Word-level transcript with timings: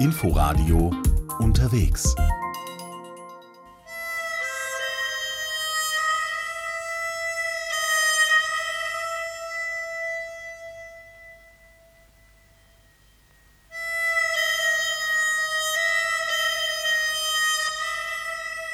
Inforadio 0.00 0.92
unterwegs. 1.40 2.14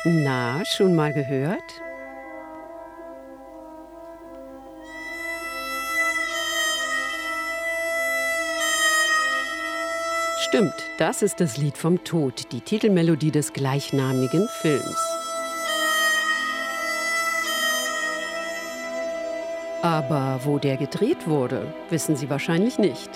Na, 0.04 0.62
schon 0.66 0.94
mal 0.94 1.14
gehört? 1.14 1.62
Stimmt, 10.54 10.84
das 10.98 11.22
ist 11.22 11.40
das 11.40 11.56
Lied 11.56 11.76
vom 11.76 12.04
Tod, 12.04 12.52
die 12.52 12.60
Titelmelodie 12.60 13.32
des 13.32 13.52
gleichnamigen 13.52 14.46
Films. 14.62 15.04
Aber 19.82 20.38
wo 20.44 20.60
der 20.60 20.76
gedreht 20.76 21.26
wurde, 21.26 21.74
wissen 21.90 22.14
Sie 22.14 22.30
wahrscheinlich 22.30 22.78
nicht. 22.78 23.10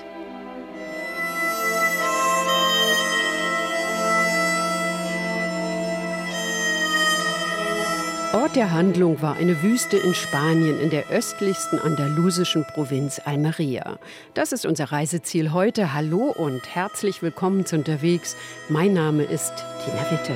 Ort 8.34 8.56
der 8.56 8.72
Handlung 8.72 9.22
war 9.22 9.36
eine 9.36 9.62
Wüste 9.62 9.96
in 9.96 10.12
Spanien 10.12 10.78
in 10.80 10.90
der 10.90 11.08
östlichsten 11.10 11.78
andalusischen 11.78 12.62
Provinz 12.66 13.22
Almeria. 13.24 13.98
Das 14.34 14.52
ist 14.52 14.66
unser 14.66 14.92
Reiseziel 14.92 15.52
heute. 15.52 15.94
Hallo 15.94 16.34
und 16.36 16.60
herzlich 16.74 17.22
willkommen 17.22 17.64
zu 17.64 17.76
unterwegs. 17.76 18.36
Mein 18.68 18.92
Name 18.92 19.22
ist 19.22 19.52
Tina 19.82 20.10
Witte. 20.10 20.34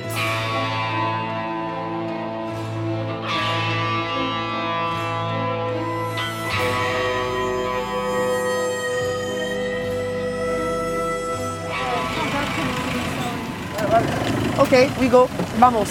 Okay, 14.57 14.89
we 14.99 15.07
go. 15.07 15.29
Vamos. 15.59 15.89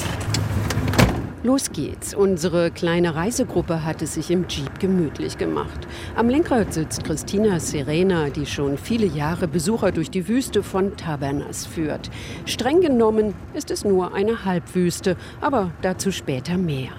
Los 1.45 1.73
geht's. 1.73 2.15
Unsere 2.15 2.71
kleine 2.71 3.17
Reisegruppe 3.17 3.85
hat 3.85 4.01
es 4.01 4.15
sich 4.15 4.31
im 4.31 4.47
Jeep 4.47 4.79
gemütlich 4.79 5.39
gemacht. 5.39 5.89
Am 6.15 6.29
Lenkrad 6.29 6.73
sitzt 6.73 7.03
Christina 7.03 7.59
Serena, 7.59 8.31
die 8.31 8.47
schon 8.47 8.79
viele 8.79 9.07
Jahre 9.07 9.49
Besucher 9.49 9.91
durch 9.91 10.09
die 10.09 10.29
Wüste 10.29 10.63
von 10.63 10.97
Tabernas 10.97 11.67
führt. 11.67 12.11
Streng 12.47 12.81
genommen 12.81 13.35
ist 13.55 13.73
es 13.73 13.85
nur 13.85 14.15
eine 14.15 14.45
Halbwüste, 14.45 15.17
aber 15.41 15.73
dazu 15.83 16.13
später 16.13 16.57
mehr. 16.57 16.93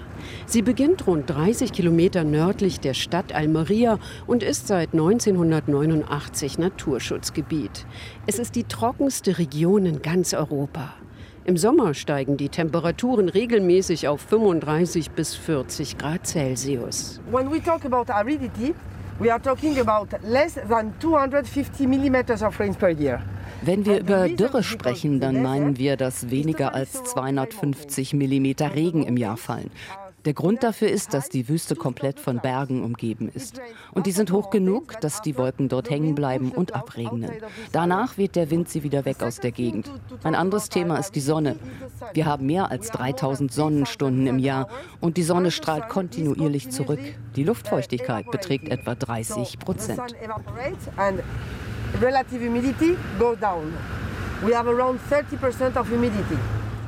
Sie 0.44 0.60
beginnt 0.60 1.06
rund 1.06 1.30
30 1.30 1.72
Kilometer 1.72 2.22
nördlich 2.22 2.80
der 2.80 2.92
Stadt 2.92 3.34
Almeria 3.34 3.98
und 4.26 4.42
ist 4.42 4.66
seit 4.66 4.92
1989 4.92 6.58
Naturschutzgebiet. 6.58 7.86
Es 8.26 8.38
ist 8.38 8.56
die 8.56 8.64
trockenste 8.64 9.38
Region 9.38 9.86
in 9.86 10.02
ganz 10.02 10.34
Europa. 10.34 10.92
Im 11.46 11.58
Sommer 11.58 11.92
steigen 11.92 12.38
die 12.38 12.48
Temperaturen 12.48 13.28
regelmäßig 13.28 14.08
auf 14.08 14.22
35 14.22 15.10
bis 15.10 15.34
40 15.34 15.98
Grad 15.98 16.26
Celsius. 16.26 17.20
When 17.30 17.52
we 17.52 17.62
talk 17.62 17.84
about 17.84 18.10
aridity, 18.10 18.74
we 19.18 19.30
are 19.30 19.42
talking 19.42 19.78
about 19.78 20.08
less 20.22 20.54
than 20.54 20.94
250 21.00 21.86
millimeters 21.86 22.42
of 22.42 22.58
rain 22.58 22.74
per 22.74 22.88
year. 22.88 23.20
Wenn 23.60 23.84
wir 23.84 24.00
über 24.00 24.30
Dürre 24.30 24.62
sprechen, 24.62 25.20
dann 25.20 25.42
meinen 25.42 25.76
wir, 25.76 25.98
dass 25.98 26.30
weniger 26.30 26.74
als 26.74 27.04
250 27.04 28.14
Millimeter 28.14 28.74
Regen 28.74 29.02
im 29.02 29.18
Jahr 29.18 29.36
fallen. 29.36 29.70
Der 30.24 30.32
Grund 30.32 30.62
dafür 30.62 30.88
ist, 30.88 31.12
dass 31.12 31.28
die 31.28 31.48
Wüste 31.48 31.76
komplett 31.76 32.18
von 32.18 32.40
Bergen 32.40 32.82
umgeben 32.82 33.30
ist. 33.32 33.60
Und 33.92 34.06
die 34.06 34.12
sind 34.12 34.32
hoch 34.32 34.50
genug, 34.50 35.00
dass 35.00 35.20
die 35.20 35.36
Wolken 35.36 35.68
dort 35.68 35.90
hängen 35.90 36.14
bleiben 36.14 36.50
und 36.50 36.74
abregnen. 36.74 37.30
Danach 37.72 38.16
weht 38.16 38.36
der 38.36 38.50
Wind 38.50 38.68
sie 38.68 38.82
wieder 38.82 39.04
weg 39.04 39.22
aus 39.22 39.40
der 39.40 39.52
Gegend. 39.52 39.90
Ein 40.22 40.34
anderes 40.34 40.68
Thema 40.70 40.96
ist 40.96 41.14
die 41.14 41.20
Sonne. 41.20 41.56
Wir 42.14 42.26
haben 42.26 42.46
mehr 42.46 42.70
als 42.70 42.90
3000 42.90 43.52
Sonnenstunden 43.52 44.26
im 44.26 44.38
Jahr 44.38 44.68
und 45.00 45.16
die 45.16 45.22
Sonne 45.22 45.50
strahlt 45.50 45.88
kontinuierlich 45.88 46.70
zurück. 46.70 47.00
Die 47.36 47.44
Luftfeuchtigkeit 47.44 48.30
beträgt 48.30 48.68
etwa 48.68 48.94
30 48.94 49.58
Prozent. 49.58 50.00
Relative 52.00 52.40
humidity 52.40 52.96
goes 53.20 53.38
down. 53.38 53.72
We 54.42 54.52
have 54.52 54.66
around 54.66 54.98
30% 55.08 55.76
of 55.76 55.88
humidity. 55.88 56.36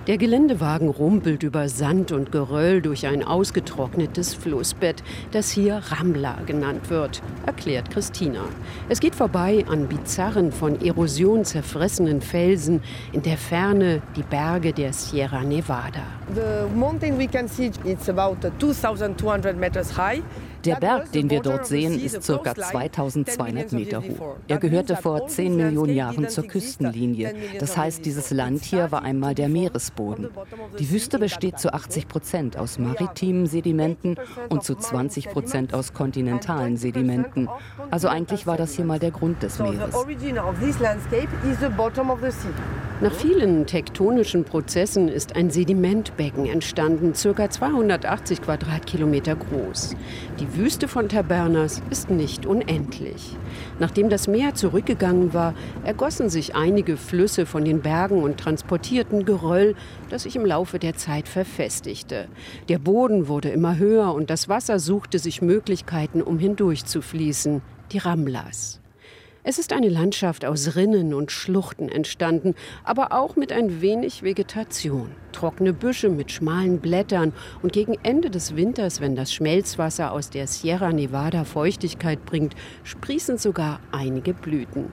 Der 0.06 0.18
Geländewagen 0.18 0.88
rumpelt 0.88 1.42
über 1.42 1.68
Sand 1.68 2.12
und 2.12 2.30
Geröll 2.30 2.80
durch 2.80 3.08
ein 3.08 3.24
ausgetrocknetes 3.24 4.34
Flussbett, 4.34 5.02
das 5.32 5.50
hier 5.50 5.82
Ramla 5.84 6.42
genannt 6.46 6.90
wird, 6.90 7.22
erklärt 7.44 7.90
Christina. 7.90 8.44
Es 8.88 9.00
geht 9.00 9.16
vorbei 9.16 9.64
an 9.68 9.88
bizarren, 9.88 10.52
von 10.52 10.80
Erosion 10.80 11.44
zerfressenen 11.44 12.20
Felsen, 12.20 12.84
in 13.10 13.22
der 13.22 13.36
Ferne 13.36 14.00
die 14.14 14.22
Berge 14.22 14.72
der 14.72 14.92
Sierra 14.92 15.42
Nevada. 15.42 16.04
The 16.32 16.72
mountain 16.72 17.18
we 17.18 17.26
can 17.26 17.48
see 17.48 17.72
it's 17.84 18.08
about 18.08 18.36
2200 18.60 19.58
meters 19.58 19.96
high. 19.96 20.22
Der 20.66 20.76
Berg, 20.76 21.12
den 21.12 21.30
wir 21.30 21.40
dort 21.40 21.66
sehen, 21.66 22.00
ist 22.04 22.26
ca. 22.26 22.54
2200 22.54 23.72
Meter 23.72 24.02
hoch. 24.02 24.36
Er 24.48 24.58
gehörte 24.58 24.96
vor 24.96 25.28
10 25.28 25.56
Millionen 25.56 25.94
Jahren 25.94 26.28
zur 26.28 26.44
Küstenlinie. 26.44 27.34
Das 27.60 27.76
heißt, 27.76 28.04
dieses 28.04 28.32
Land 28.32 28.64
hier 28.64 28.90
war 28.90 29.02
einmal 29.02 29.36
der 29.36 29.48
Meeresboden. 29.48 30.28
Die 30.80 30.90
Wüste 30.90 31.20
besteht 31.20 31.60
zu 31.60 31.72
80 31.72 32.08
Prozent 32.08 32.56
aus 32.56 32.80
maritimen 32.80 33.46
Sedimenten 33.46 34.16
und 34.48 34.64
zu 34.64 34.74
20 34.74 35.30
Prozent 35.30 35.72
aus 35.72 35.94
kontinentalen 35.94 36.76
Sedimenten. 36.76 37.48
Also 37.92 38.08
eigentlich 38.08 38.46
war 38.46 38.56
das 38.56 38.74
hier 38.74 38.84
mal 38.84 38.98
der 38.98 39.12
Grund 39.12 39.42
des 39.44 39.60
Meeres. 39.60 39.94
Nach 42.98 43.12
vielen 43.12 43.66
tektonischen 43.66 44.44
Prozessen 44.44 45.08
ist 45.08 45.36
ein 45.36 45.50
Sedimentbecken 45.50 46.46
entstanden, 46.46 47.12
ca. 47.12 47.50
280 47.50 48.40
Quadratkilometer 48.40 49.36
groß. 49.36 49.94
Die 50.40 50.55
Wüste 50.56 50.88
von 50.88 51.08
Tabernas 51.08 51.82
ist 51.90 52.08
nicht 52.08 52.46
unendlich. 52.46 53.36
Nachdem 53.78 54.08
das 54.08 54.26
Meer 54.26 54.54
zurückgegangen 54.54 55.34
war, 55.34 55.54
ergossen 55.84 56.30
sich 56.30 56.54
einige 56.54 56.96
Flüsse 56.96 57.46
von 57.46 57.64
den 57.64 57.82
Bergen 57.82 58.22
und 58.22 58.38
transportierten 58.38 59.24
Geröll, 59.24 59.74
das 60.08 60.22
sich 60.22 60.34
im 60.36 60.46
Laufe 60.46 60.78
der 60.78 60.96
Zeit 60.96 61.28
verfestigte. 61.28 62.28
Der 62.68 62.78
Boden 62.78 63.28
wurde 63.28 63.50
immer 63.50 63.76
höher 63.76 64.14
und 64.14 64.30
das 64.30 64.48
Wasser 64.48 64.78
suchte 64.78 65.18
sich 65.18 65.42
Möglichkeiten, 65.42 66.22
um 66.22 66.38
hindurchzufließen, 66.38 67.60
die 67.92 67.98
Ramlas. 67.98 68.80
Es 69.48 69.60
ist 69.60 69.72
eine 69.72 69.88
Landschaft 69.88 70.44
aus 70.44 70.74
Rinnen 70.74 71.14
und 71.14 71.30
Schluchten 71.30 71.88
entstanden, 71.88 72.56
aber 72.82 73.12
auch 73.12 73.36
mit 73.36 73.52
ein 73.52 73.80
wenig 73.80 74.24
Vegetation. 74.24 75.12
Trockene 75.30 75.72
Büsche 75.72 76.08
mit 76.08 76.32
schmalen 76.32 76.80
Blättern 76.80 77.32
und 77.62 77.72
gegen 77.72 77.94
Ende 78.02 78.28
des 78.28 78.56
Winters, 78.56 79.00
wenn 79.00 79.14
das 79.14 79.32
Schmelzwasser 79.32 80.10
aus 80.10 80.30
der 80.30 80.48
Sierra 80.48 80.92
Nevada 80.92 81.44
Feuchtigkeit 81.44 82.26
bringt, 82.26 82.56
sprießen 82.82 83.38
sogar 83.38 83.78
einige 83.92 84.34
Blüten. 84.34 84.90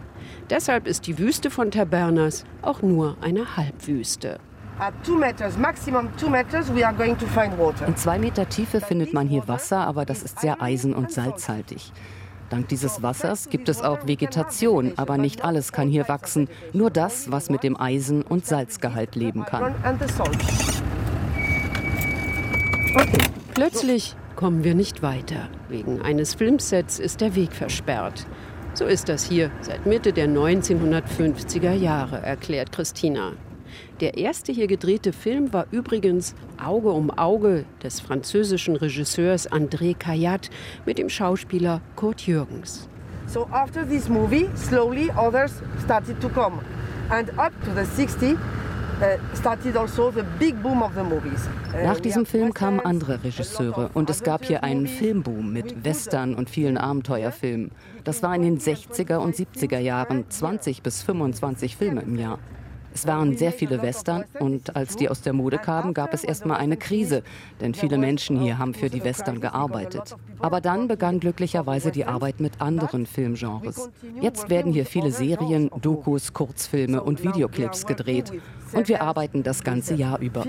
Deshalb 0.51 0.85
ist 0.85 1.07
die 1.07 1.17
Wüste 1.17 1.49
von 1.49 1.71
Tabernas 1.71 2.45
auch 2.61 2.83
nur 2.83 3.17
eine 3.21 3.57
Halbwüste. 3.57 4.39
In 7.87 7.95
zwei 7.95 8.19
Meter 8.19 8.49
Tiefe 8.49 8.81
findet 8.81 9.13
man 9.13 9.27
hier 9.27 9.47
Wasser, 9.47 9.87
aber 9.87 10.05
das 10.05 10.21
ist 10.21 10.41
sehr 10.41 10.61
eisen- 10.61 10.93
und 10.93 11.11
salzhaltig. 11.11 11.91
Dank 12.49 12.67
dieses 12.67 13.01
Wassers 13.01 13.49
gibt 13.49 13.69
es 13.69 13.81
auch 13.81 14.05
Vegetation, 14.05 14.93
aber 14.97 15.17
nicht 15.17 15.43
alles 15.43 15.71
kann 15.71 15.89
hier 15.89 16.07
wachsen, 16.07 16.47
nur 16.71 16.89
das, 16.89 17.31
was 17.31 17.49
mit 17.49 17.63
dem 17.63 17.79
Eisen- 17.79 18.21
und 18.21 18.45
Salzgehalt 18.45 19.15
leben 19.15 19.45
kann. 19.45 19.75
Plötzlich 23.53 24.15
kommen 24.35 24.63
wir 24.63 24.75
nicht 24.75 25.01
weiter. 25.01 25.49
Wegen 25.69 26.01
eines 26.01 26.35
Filmsets 26.35 26.99
ist 26.99 27.21
der 27.21 27.35
Weg 27.35 27.53
versperrt. 27.53 28.25
So 28.73 28.85
ist 28.85 29.07
das 29.09 29.23
hier 29.23 29.51
seit 29.61 29.85
Mitte 29.85 30.13
der 30.13 30.27
1950er 30.27 31.73
Jahre, 31.73 32.21
erklärt 32.21 32.71
Christina. 32.71 33.33
Der 33.99 34.17
erste 34.17 34.51
hier 34.51 34.67
gedrehte 34.67 35.13
Film 35.13 35.53
war 35.53 35.67
übrigens 35.71 36.33
Auge 36.63 36.89
um 36.89 37.11
Auge 37.11 37.65
des 37.83 37.99
französischen 37.99 38.75
Regisseurs 38.75 39.51
André 39.51 39.95
Caillat 39.95 40.49
mit 40.85 40.97
dem 40.97 41.09
Schauspieler 41.09 41.81
Kurt 41.95 42.25
Jürgens. 42.25 42.87
So 43.27 43.47
after 43.51 43.87
this 43.87 44.09
movie, 44.09 44.49
slowly 44.55 45.09
others 45.11 45.61
started 45.83 46.19
to 46.19 46.29
come. 46.29 46.59
And 47.09 47.29
up 47.37 47.53
to 47.63 47.71
the 47.75 47.85
60 47.85 48.37
also 49.75 50.09
uh, 50.09 50.23
Nach 51.83 51.99
diesem 51.99 52.25
Film 52.25 52.53
kamen 52.53 52.79
andere 52.79 53.23
Regisseure 53.23 53.89
und 53.93 54.09
es 54.09 54.23
gab 54.23 54.45
hier 54.45 54.63
einen 54.63 54.87
Filmboom 54.87 55.51
mit 55.51 55.83
Western 55.83 56.35
und 56.35 56.49
vielen 56.49 56.77
Abenteuerfilmen. 56.77 57.71
Das 58.03 58.23
war 58.23 58.35
in 58.35 58.43
den 58.43 58.59
60er 58.59 59.17
und 59.17 59.35
70er 59.35 59.79
Jahren 59.79 60.29
20 60.29 60.83
bis 60.83 61.03
25 61.03 61.75
Filme 61.75 62.01
im 62.01 62.17
Jahr. 62.17 62.39
Es 62.93 63.07
waren 63.07 63.35
sehr 63.37 63.51
viele 63.51 63.81
Western 63.81 64.23
und 64.39 64.75
als 64.75 64.95
die 64.95 65.09
aus 65.09 65.21
der 65.21 65.33
Mode 65.33 65.57
kamen, 65.57 65.93
gab 65.93 66.13
es 66.13 66.23
erstmal 66.23 66.57
eine 66.57 66.77
Krise, 66.77 67.23
denn 67.59 67.73
viele 67.73 67.97
Menschen 67.97 68.39
hier 68.39 68.57
haben 68.57 68.73
für 68.73 68.89
die 68.89 69.03
Western 69.03 69.41
gearbeitet. 69.41 70.15
Aber 70.39 70.61
dann 70.61 70.87
begann 70.87 71.19
glücklicherweise 71.19 71.91
die 71.91 72.05
Arbeit 72.05 72.39
mit 72.39 72.61
anderen 72.61 73.05
Filmgenres. 73.05 73.89
Jetzt 74.21 74.49
werden 74.49 74.71
hier 74.71 74.85
viele 74.85 75.11
Serien, 75.11 75.71
Dokus, 75.81 76.33
Kurzfilme 76.33 77.01
und 77.01 77.23
Videoclips 77.23 77.85
gedreht 77.85 78.31
und 78.73 78.87
wir 78.87 79.01
arbeiten 79.01 79.43
das 79.43 79.63
ganze 79.63 79.95
Jahr 79.95 80.19
über. 80.19 80.43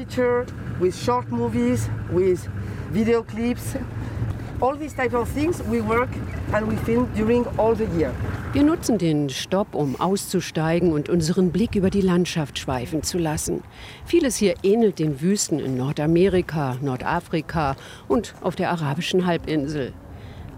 All 4.65 4.79
these 4.79 4.95
type 4.95 5.13
of 5.13 5.29
things 5.29 5.63
we 5.69 5.83
work 5.83 6.09
and 6.55 6.67
we 6.67 6.75
film 6.87 7.07
during 7.15 7.45
all 7.59 7.77
the 7.77 7.85
year. 7.99 8.15
Wir 8.55 8.63
nutzen 8.63 8.97
den 8.97 9.29
Stopp, 9.29 9.75
um 9.75 10.01
auszusteigen 10.01 10.95
und 10.95 11.11
unseren 11.11 11.53
Blick 11.53 11.75
über 11.75 11.91
die 11.91 12.01
Landschaft 12.01 12.59
schweifen 12.59 13.03
zu 13.03 13.19
lassen. 13.19 13.63
Vieles 14.07 14.37
hier 14.37 14.55
ähnelt 14.63 15.01
den 15.01 15.21
Wüsten 15.21 15.59
in 15.59 15.77
Nordamerika, 15.77 16.79
Nordafrika 16.81 17.77
und 18.09 18.35
auf 18.41 18.57
der 18.57 18.71
arabischen 18.71 19.27
Halbinsel. 19.27 19.93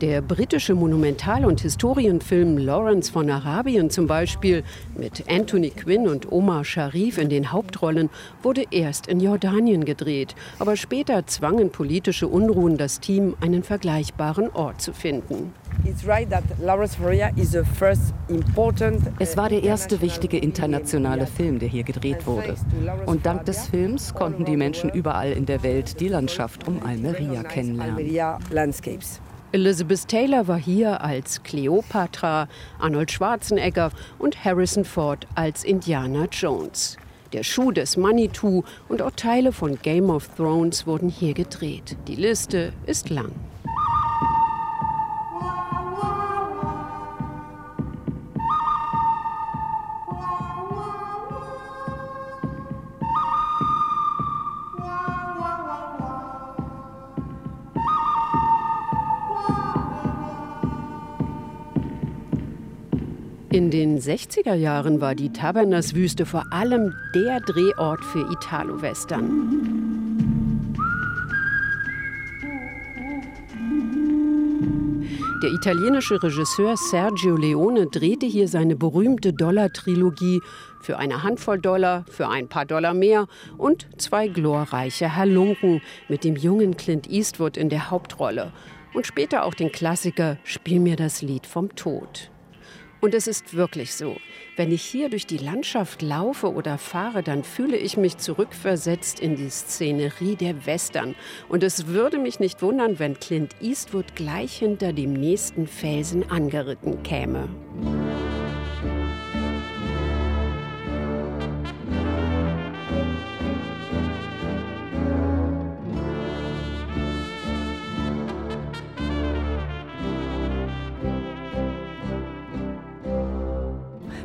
Der 0.03 0.21
britische 0.21 0.75
Monumental- 0.75 1.47
und 1.47 1.63
Historienfilm 1.63 2.59
Lawrence 2.59 3.11
von 3.11 3.31
Arabien 3.31 3.89
zum 3.89 4.07
Beispiel 4.07 4.63
mit 4.95 5.25
Anthony 5.27 5.71
Quinn 5.71 6.07
und 6.07 6.31
Omar 6.31 6.67
Sharif 6.67 7.17
in 7.17 7.31
den 7.31 7.51
Hauptrollen 7.51 8.11
wurde 8.43 8.65
erst 8.71 9.07
in 9.07 9.21
Jordanien 9.21 9.87
gedreht. 9.87 10.35
Aber 10.59 10.77
später 10.77 11.27
zwangen 11.27 11.71
politische 11.71 12.29
Unruhen 12.29 12.77
das 12.77 13.01
Team, 13.01 13.37
einen 13.41 13.63
vergleichbaren 13.63 14.51
Ort 14.51 14.83
zu 14.83 14.93
finden. 14.93 15.55
Es 19.19 19.37
war 19.37 19.49
der 19.49 19.63
erste 19.63 20.01
wichtige 20.03 20.37
internationale 20.37 21.27
Film, 21.27 21.59
der 21.59 21.69
hier 21.69 21.85
gedreht 21.85 22.27
wurde. 22.27 22.57
Und 23.07 23.25
dank 23.25 23.47
des 23.47 23.69
Films 23.69 24.13
konnten 24.13 24.45
die 24.45 24.59
Menschen 24.59 24.91
überall 24.91 25.33
in 25.33 25.47
der 25.47 25.63
Welt 25.63 26.01
die 26.01 26.09
Landschaft 26.09 26.69
um 26.69 26.83
Almeria 26.85 27.43
kennenlernen. 27.45 27.97
Elizabeth 29.57 30.07
Taylor 30.07 30.49
war 30.49 30.59
hier 30.59 31.01
als 31.01 31.43
Cleopatra, 31.43 32.47
Arnold 32.79 33.11
Schwarzenegger 33.11 33.91
und 34.19 34.45
Harrison 34.45 34.85
Ford 34.85 35.27
als 35.35 35.65
Indiana 35.65 36.27
Jones. 36.31 36.99
Der 37.33 37.43
Schuh 37.43 37.73
des 37.73 37.97
Manitou 37.97 38.65
und 38.91 39.01
auch 39.01 39.13
Teile 39.13 39.53
von 39.53 39.79
Game 39.81 40.11
of 40.11 40.29
Thrones 40.37 40.87
wurden 40.87 41.09
hier 41.09 41.33
gedreht. 41.33 41.97
Die 42.07 42.17
Liste 42.17 42.75
ist 42.85 43.09
lang. 43.09 43.33
Den 63.97 64.19
60er 64.19 64.55
Jahren 64.55 65.01
war 65.01 65.15
die 65.15 65.33
Tabernas-Wüste 65.33 66.27
vor 66.27 66.45
allem 66.51 66.95
der 67.15 67.41
Drehort 67.41 68.05
für 68.05 68.31
Italo-Western. 68.31 69.73
Der 75.43 75.51
italienische 75.51 76.23
Regisseur 76.23 76.77
Sergio 76.77 77.37
Leone 77.37 77.87
drehte 77.87 78.27
hier 78.27 78.49
seine 78.49 78.77
berühmte 78.77 79.33
Dollar-Trilogie 79.33 80.41
für 80.83 80.99
eine 80.99 81.23
Handvoll 81.23 81.59
Dollar, 81.59 82.05
für 82.11 82.29
ein 82.29 82.49
paar 82.49 82.67
Dollar 82.67 82.93
mehr 82.93 83.29
und 83.57 83.87
zwei 83.97 84.29
glorreiche 84.29 85.17
Halunken 85.17 85.81
mit 86.09 86.25
dem 86.25 86.37
jungen 86.37 86.77
Clint 86.77 87.11
Eastwood 87.11 87.57
in 87.57 87.71
der 87.71 87.91
Hauptrolle 87.91 88.53
und 88.93 89.07
später 89.07 89.45
auch 89.45 89.55
den 89.55 89.73
Klassiker 89.73 90.37
Spiel 90.45 90.81
mir 90.81 90.97
das 90.97 91.23
Lied 91.23 91.47
vom 91.47 91.75
Tod. 91.77 92.31
Und 93.01 93.15
es 93.15 93.27
ist 93.27 93.55
wirklich 93.55 93.95
so. 93.95 94.17
Wenn 94.57 94.73
ich 94.73 94.83
hier 94.83 95.11
durch 95.11 95.27
die 95.27 95.39
Landschaft 95.39 96.03
laufe 96.03 96.53
oder 96.53 96.79
fahre, 96.79 97.23
dann 97.23 97.45
fühle 97.45 97.77
ich 97.77 97.97
mich 97.97 98.17
zurückversetzt 98.17 99.21
in 99.21 99.37
die 99.37 99.51
Szenerie 99.51 100.37
der 100.37 100.67
Western. 100.67 101.15
Und 101.49 101.63
es 101.63 101.89
würde 101.89 102.19
mich 102.19 102.41
nicht 102.41 102.63
wundern, 102.63 102.99
wenn 102.99 103.19
Clint 103.21 103.55
Eastwood 103.61 104.17
gleich 104.17 104.57
hinter 104.57 104.93
dem 104.93 105.13
nächsten 105.13 105.67
Felsen 105.67 106.31
angeritten 106.31 107.03
käme. 107.03 107.49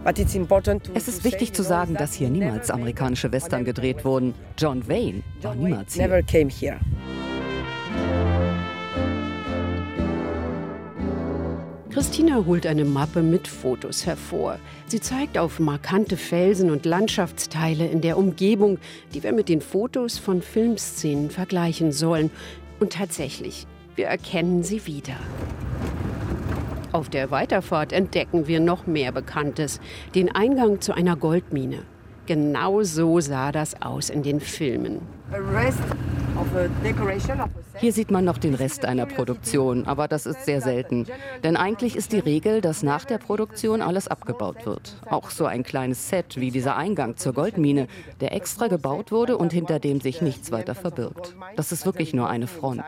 Es 0.03 1.07
ist 1.07 1.23
wichtig 1.23 1.53
zu 1.53 1.63
sagen, 1.63 1.93
dass 1.93 2.13
hier 2.13 2.29
niemals 2.29 2.71
amerikanische 2.71 3.31
Western 3.31 3.65
gedreht 3.65 4.03
wurden. 4.03 4.33
John 4.57 4.87
Wayne 4.87 5.21
war 5.41 5.53
niemals 5.53 5.93
hier. 5.93 6.79
Christina 11.91 12.45
holt 12.45 12.65
eine 12.65 12.85
Mappe 12.85 13.21
mit 13.21 13.47
Fotos 13.47 14.05
hervor. 14.05 14.57
Sie 14.87 15.01
zeigt 15.01 15.37
auf 15.37 15.59
markante 15.59 16.15
Felsen 16.15 16.71
und 16.71 16.85
Landschaftsteile 16.85 17.85
in 17.85 17.99
der 17.99 18.17
Umgebung, 18.17 18.79
die 19.13 19.21
wir 19.23 19.33
mit 19.33 19.49
den 19.49 19.61
Fotos 19.61 20.17
von 20.17 20.41
Filmszenen 20.41 21.29
vergleichen 21.29 21.91
sollen. 21.91 22.31
Und 22.79 22.93
tatsächlich, 22.93 23.67
wir 23.95 24.07
erkennen 24.07 24.63
sie 24.63 24.87
wieder. 24.87 25.17
Auf 26.91 27.07
der 27.07 27.31
Weiterfahrt 27.31 27.93
entdecken 27.93 28.47
wir 28.47 28.59
noch 28.59 28.85
mehr 28.85 29.11
Bekanntes, 29.11 29.79
den 30.13 30.33
Eingang 30.33 30.81
zu 30.81 30.93
einer 30.93 31.15
Goldmine. 31.15 31.83
Genau 32.25 32.83
so 32.83 33.19
sah 33.19 33.51
das 33.51 33.81
aus 33.81 34.09
in 34.09 34.23
den 34.23 34.39
Filmen. 34.39 34.99
Hier 37.77 37.93
sieht 37.93 38.11
man 38.11 38.25
noch 38.25 38.37
den 38.37 38.53
Rest 38.53 38.85
einer 38.85 39.05
Produktion, 39.05 39.85
aber 39.85 40.07
das 40.07 40.25
ist 40.25 40.45
sehr 40.45 40.61
selten. 40.61 41.07
Denn 41.43 41.55
eigentlich 41.55 41.95
ist 41.95 42.11
die 42.11 42.19
Regel, 42.19 42.59
dass 42.59 42.83
nach 42.83 43.05
der 43.05 43.17
Produktion 43.17 43.81
alles 43.81 44.07
abgebaut 44.07 44.65
wird. 44.65 44.97
Auch 45.09 45.29
so 45.29 45.45
ein 45.45 45.63
kleines 45.63 46.09
Set 46.09 46.37
wie 46.37 46.51
dieser 46.51 46.75
Eingang 46.75 47.15
zur 47.15 47.33
Goldmine, 47.33 47.87
der 48.19 48.33
extra 48.33 48.67
gebaut 48.67 49.11
wurde 49.11 49.37
und 49.37 49.53
hinter 49.53 49.79
dem 49.79 50.01
sich 50.01 50.21
nichts 50.21 50.51
weiter 50.51 50.75
verbirgt. 50.75 51.35
Das 51.55 51.71
ist 51.71 51.85
wirklich 51.85 52.13
nur 52.13 52.29
eine 52.29 52.47
Front. 52.47 52.83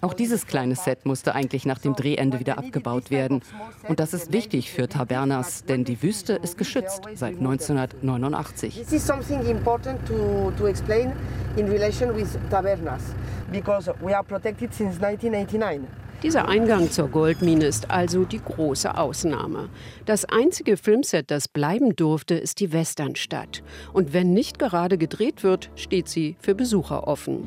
Auch 0.00 0.14
dieses 0.14 0.46
kleine 0.46 0.76
Set 0.76 1.06
musste 1.06 1.34
eigentlich 1.34 1.66
nach 1.66 1.78
dem 1.78 1.94
Drehende 1.94 2.38
wieder 2.38 2.58
abgebaut 2.58 3.10
werden. 3.10 3.42
Und 3.88 3.98
das 3.98 4.14
ist 4.14 4.32
wichtig 4.32 4.70
für 4.70 4.88
Tabernas, 4.88 5.64
denn 5.64 5.84
die 5.84 6.02
Wüste 6.02 6.34
ist 6.34 6.56
geschützt 6.56 7.02
seit 7.14 7.38
1989. 7.38 8.74
This 8.76 8.92
is 8.92 9.06
something 9.06 9.44
important 9.46 9.98
to, 10.06 10.52
to 10.56 10.66
explain 10.66 11.12
in 11.56 11.66
relation 11.68 12.14
with 12.14 12.38
Tabernas, 12.50 13.02
because 13.50 13.92
we 14.00 14.14
are 14.14 14.24
protected 14.24 14.72
since 14.72 15.02
1989. 15.02 15.88
Dieser 16.22 16.48
Eingang 16.48 16.90
zur 16.90 17.08
Goldmine 17.08 17.64
ist 17.64 17.92
also 17.92 18.24
die 18.24 18.40
große 18.40 18.96
Ausnahme. 18.96 19.68
Das 20.04 20.24
einzige 20.24 20.76
Filmset, 20.76 21.30
das 21.30 21.46
bleiben 21.46 21.94
durfte, 21.94 22.34
ist 22.34 22.58
die 22.58 22.72
Westernstadt. 22.72 23.62
Und 23.92 24.12
wenn 24.12 24.32
nicht 24.32 24.58
gerade 24.58 24.98
gedreht 24.98 25.44
wird, 25.44 25.70
steht 25.76 26.08
sie 26.08 26.36
für 26.40 26.56
Besucher 26.56 27.06
offen. 27.06 27.44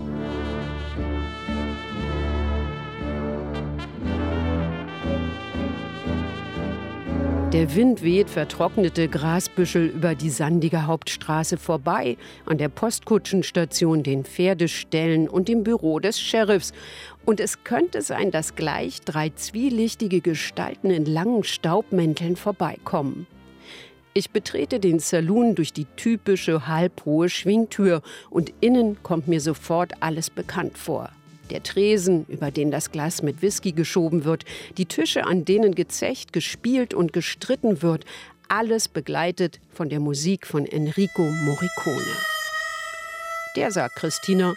Der 7.54 7.76
Wind 7.76 8.02
weht 8.02 8.30
vertrocknete 8.30 9.10
Grasbüschel 9.10 9.88
über 9.88 10.16
die 10.16 10.30
sandige 10.30 10.88
Hauptstraße 10.88 11.58
vorbei, 11.58 12.16
an 12.46 12.58
der 12.58 12.70
Postkutschenstation, 12.70 14.04
den 14.04 14.24
Pferdeställen 14.24 15.28
und 15.28 15.50
dem 15.50 15.66
Büro 15.66 16.00
des 16.00 16.18
Sheriffs. 16.18 16.72
Und 17.26 17.42
es 17.42 17.66
könnte 17.66 18.02
sein, 18.04 18.32
dass 18.32 18.56
gleich 18.56 19.02
drei 19.02 19.32
zwielichtige 19.32 20.22
Gestalten 20.22 20.92
in 20.92 21.04
langen 21.04 21.44
Staubmänteln 21.44 22.38
vorbeikommen. 22.38 23.28
Ich 24.14 24.32
betrete 24.32 24.80
den 24.80 25.00
Saloon 25.00 25.54
durch 25.54 25.74
die 25.74 25.88
typische 25.98 26.68
halbhohe 26.68 27.28
Schwingtür 27.28 28.02
und 28.30 28.54
innen 28.62 29.04
kommt 29.04 29.28
mir 29.28 29.42
sofort 29.42 29.92
alles 30.00 30.30
bekannt 30.30 30.78
vor 30.78 31.10
der 31.52 31.64
Tresen, 31.64 32.26
über 32.28 32.50
den 32.50 32.72
das 32.72 32.92
Glas 32.92 33.22
mit 33.22 33.42
Whisky 33.42 33.72
geschoben 33.72 34.26
wird, 34.26 34.46
die 34.78 34.86
Tische, 34.86 35.26
an 35.26 35.46
denen 35.46 35.76
gezecht, 35.76 36.34
gespielt 36.34 36.94
und 36.94 37.14
gestritten 37.14 37.82
wird, 37.82 38.06
alles 38.48 38.88
begleitet 38.88 39.60
von 39.74 39.90
der 39.90 40.00
Musik 40.00 40.48
von 40.48 40.66
Enrico 40.66 41.24
Morricone. 41.24 42.16
Der, 43.56 43.72
sagt 43.72 43.96
Christina, 43.96 44.56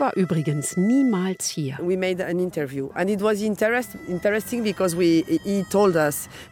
war 0.00 0.16
übrigens 0.16 0.76
niemals 0.76 1.48
hier. 1.48 1.78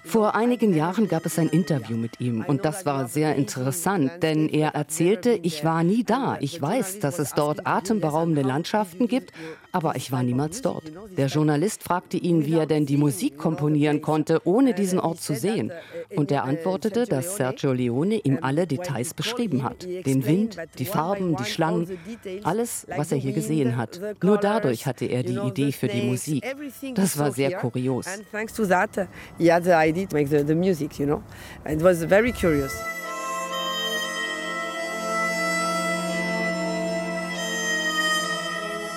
Vor 0.04 0.34
einigen 0.34 0.74
Jahren 0.74 1.08
gab 1.08 1.26
es 1.26 1.38
ein 1.38 1.48
Interview 1.48 1.96
mit 1.96 2.20
ihm 2.20 2.44
und 2.46 2.64
das 2.64 2.86
war 2.86 3.08
sehr 3.08 3.36
interessant, 3.36 4.22
denn 4.22 4.48
er 4.48 4.70
erzählte, 4.74 5.38
ich 5.42 5.64
war 5.64 5.82
nie 5.82 6.04
da. 6.04 6.38
Ich 6.40 6.60
weiß, 6.60 7.00
dass 7.00 7.18
es 7.18 7.32
dort 7.34 7.66
atemberaubende 7.66 8.42
Landschaften 8.42 9.08
gibt, 9.08 9.32
aber 9.72 9.96
ich 9.96 10.12
war 10.12 10.22
niemals 10.22 10.62
dort. 10.62 10.84
Der 11.16 11.26
Journalist 11.26 11.82
fragte 11.82 12.16
ihn, 12.16 12.46
wie 12.46 12.54
er 12.54 12.66
denn 12.66 12.86
die 12.86 12.96
Musik 12.96 13.36
komponieren 13.36 14.02
konnte, 14.02 14.40
ohne 14.44 14.72
diesen 14.72 15.00
Ort 15.00 15.20
zu 15.20 15.34
sehen. 15.34 15.72
Und 16.14 16.30
er 16.30 16.44
antwortete, 16.44 17.06
dass 17.06 17.36
Sergio 17.36 17.72
Leone 17.72 18.20
ihm 18.20 18.38
alle 18.40 18.66
Details 18.66 19.14
beschrieben 19.14 19.64
hat. 19.64 19.82
Den 19.82 20.24
Wind, 20.26 20.56
die 20.78 20.84
Farben, 20.84 21.36
die 21.36 21.44
Schlangen, 21.44 21.98
alles, 22.44 22.86
was 22.96 23.10
er 23.10 23.18
hier 23.18 23.32
gesehen 23.34 23.76
hat. 23.76 24.00
Nur 24.22 24.38
dadurch 24.38 24.86
hatte 24.86 25.06
er 25.06 25.22
die 25.22 25.38
Idee 25.38 25.72
für 25.72 25.88
die 25.88 26.02
Musik. 26.02 26.44
Das 26.94 27.18
war 27.18 27.32
sehr 27.32 27.58
kurios. 27.58 28.06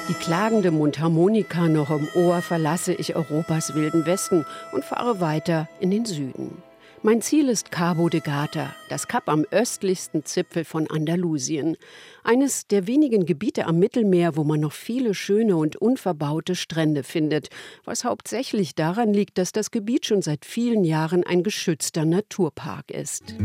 Die 0.09 0.13
klagende 0.13 0.71
Mundharmonika 0.71 1.67
noch 1.67 1.89
im 1.89 2.07
Ohr 2.15 2.41
verlasse 2.41 2.93
ich 2.93 3.17
Europas 3.17 3.75
wilden 3.75 4.05
Westen 4.05 4.45
und 4.71 4.85
fahre 4.85 5.19
weiter 5.19 5.67
in 5.81 5.91
den 5.91 6.05
Süden. 6.05 6.63
Mein 7.03 7.21
Ziel 7.21 7.47
ist 7.47 7.71
Cabo 7.71 8.09
de 8.09 8.21
Gata, 8.21 8.75
das 8.89 9.07
Kap 9.07 9.29
am 9.29 9.45
östlichsten 9.51 10.25
Zipfel 10.25 10.65
von 10.65 10.89
Andalusien. 10.89 11.77
Eines 12.23 12.65
der 12.65 12.87
wenigen 12.87 13.27
Gebiete 13.27 13.67
am 13.67 13.77
Mittelmeer, 13.77 14.35
wo 14.35 14.43
man 14.43 14.61
noch 14.61 14.71
viele 14.73 15.13
schöne 15.13 15.57
und 15.57 15.75
unverbaute 15.75 16.55
Strände 16.55 17.03
findet, 17.03 17.49
was 17.85 18.03
hauptsächlich 18.03 18.73
daran 18.73 19.13
liegt, 19.13 19.37
dass 19.37 19.51
das 19.51 19.69
Gebiet 19.69 20.07
schon 20.07 20.23
seit 20.23 20.43
vielen 20.43 20.83
Jahren 20.83 21.23
ein 21.23 21.43
geschützter 21.43 22.03
Naturpark 22.03 22.89
ist. 22.89 23.35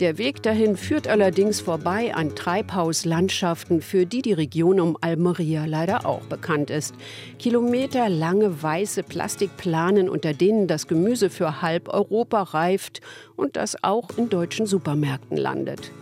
Der 0.00 0.16
Weg 0.16 0.42
dahin 0.42 0.78
führt 0.78 1.08
allerdings 1.08 1.60
vorbei 1.60 2.14
an 2.14 2.34
Treibhauslandschaften, 2.34 3.82
für 3.82 4.06
die 4.06 4.22
die 4.22 4.32
Region 4.32 4.80
um 4.80 4.96
Almeria 5.02 5.66
leider 5.66 6.06
auch 6.06 6.22
bekannt 6.22 6.70
ist. 6.70 6.94
Kilometerlange 7.38 8.62
weiße 8.62 9.02
Plastikplanen, 9.02 10.08
unter 10.08 10.32
denen 10.32 10.66
das 10.68 10.88
Gemüse 10.88 11.28
für 11.28 11.60
halb 11.60 11.92
Europa 11.92 12.42
reift 12.44 13.02
und 13.36 13.56
das 13.56 13.84
auch 13.84 14.08
in 14.16 14.30
deutschen 14.30 14.64
Supermärkten 14.64 15.36
landet. 15.36 15.92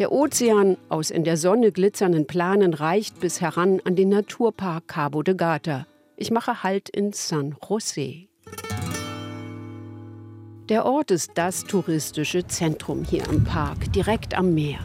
Der 0.00 0.10
Ozean 0.10 0.76
aus 0.88 1.10
in 1.12 1.22
der 1.22 1.36
Sonne 1.36 1.70
glitzernden 1.70 2.26
Planen 2.26 2.74
reicht 2.74 3.20
bis 3.20 3.40
heran 3.40 3.80
an 3.84 3.94
den 3.94 4.08
Naturpark 4.08 4.88
Cabo 4.88 5.22
de 5.22 5.36
Gata. 5.36 5.86
Ich 6.16 6.32
mache 6.32 6.64
Halt 6.64 6.88
in 6.88 7.12
San 7.12 7.54
José. 7.54 8.27
Der 10.68 10.84
Ort 10.84 11.10
ist 11.10 11.30
das 11.36 11.64
touristische 11.64 12.46
Zentrum 12.46 13.02
hier 13.02 13.26
im 13.30 13.42
Park, 13.42 13.90
direkt 13.94 14.36
am 14.36 14.52
Meer. 14.52 14.80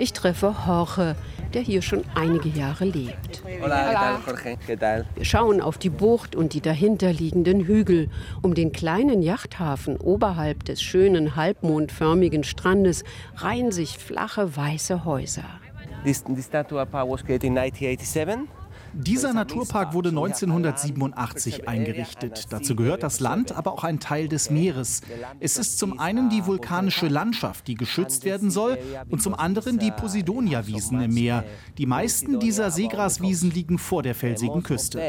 Ich 0.00 0.12
treffe 0.12 0.52
Jorge, 0.66 1.14
der 1.54 1.62
hier 1.62 1.80
schon 1.80 2.02
einige 2.16 2.48
Jahre 2.48 2.86
lebt. 2.86 3.44
Hola, 3.62 4.18
Wir 5.14 5.24
schauen 5.24 5.60
auf 5.60 5.78
die 5.78 5.90
Bucht 5.90 6.34
und 6.34 6.54
die 6.54 6.60
dahinterliegenden 6.60 7.66
Hügel. 7.66 8.10
Um 8.42 8.54
den 8.54 8.72
kleinen 8.72 9.22
Yachthafen 9.22 9.96
oberhalb 9.96 10.64
des 10.64 10.82
schönen 10.82 11.36
halbmondförmigen 11.36 12.42
Strandes 12.42 13.04
reihen 13.36 13.70
sich 13.70 13.96
flache 13.96 14.56
weiße 14.56 15.04
Häuser. 15.04 15.44
This, 16.04 16.24
this 16.24 16.48
park 16.48 16.72
was 16.72 17.24
created 17.24 17.44
in 17.44 17.56
1987. 17.56 18.57
Dieser 18.92 19.32
Naturpark 19.32 19.94
wurde 19.94 20.10
1987 20.10 21.68
eingerichtet. 21.68 22.46
Dazu 22.50 22.74
gehört 22.76 23.02
das 23.02 23.20
Land, 23.20 23.52
aber 23.52 23.72
auch 23.72 23.84
ein 23.84 24.00
Teil 24.00 24.28
des 24.28 24.50
Meeres. 24.50 25.02
Es 25.40 25.56
ist 25.56 25.78
zum 25.78 25.98
einen 25.98 26.30
die 26.30 26.46
vulkanische 26.46 27.08
Landschaft, 27.08 27.68
die 27.68 27.74
geschützt 27.74 28.24
werden 28.24 28.50
soll, 28.50 28.78
und 29.08 29.22
zum 29.22 29.34
anderen 29.34 29.78
die 29.78 29.90
Posidonia-Wiesen 29.90 31.00
im 31.00 31.14
Meer. 31.14 31.44
Die 31.76 31.86
meisten 31.86 32.40
dieser 32.40 32.70
Seegraswiesen 32.70 33.50
liegen 33.50 33.78
vor 33.78 34.02
der 34.02 34.14
felsigen 34.14 34.62
Küste. 34.62 35.00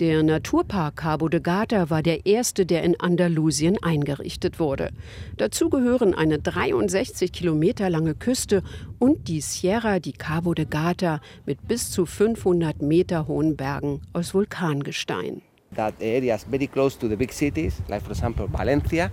Der 0.00 0.24
Naturpark 0.24 0.96
Cabo 0.96 1.28
de 1.28 1.38
Gata 1.38 1.88
war 1.88 2.02
der 2.02 2.26
erste, 2.26 2.66
der 2.66 2.82
in 2.82 2.98
Andalusien 2.98 3.80
eingerichtet 3.80 4.58
wurde. 4.58 4.90
Dazu 5.36 5.70
gehören 5.70 6.14
eine 6.14 6.40
63 6.40 7.30
Kilometer 7.30 7.88
lange 7.90 8.16
Küste 8.16 8.64
und 8.98 9.28
die 9.28 9.40
Sierra 9.40 10.00
di 10.00 10.10
Cabo 10.10 10.52
de 10.52 10.64
Gata 10.64 11.20
mit 11.46 11.68
bis 11.68 11.92
zu 11.92 12.06
500 12.06 12.82
Meter 12.82 13.28
hohen 13.28 13.56
Bergen 13.56 14.00
aus 14.12 14.34
Vulkangestein. 14.34 15.42
That 15.76 15.94
area 16.00 16.34
is 16.34 16.42
very 16.42 16.66
close 16.66 16.98
to 16.98 17.08
the 17.08 17.14
big 17.14 17.32
cities, 17.32 17.80
like 17.86 18.02
for 18.02 18.10
example 18.10 18.48
Valencia. 18.50 19.12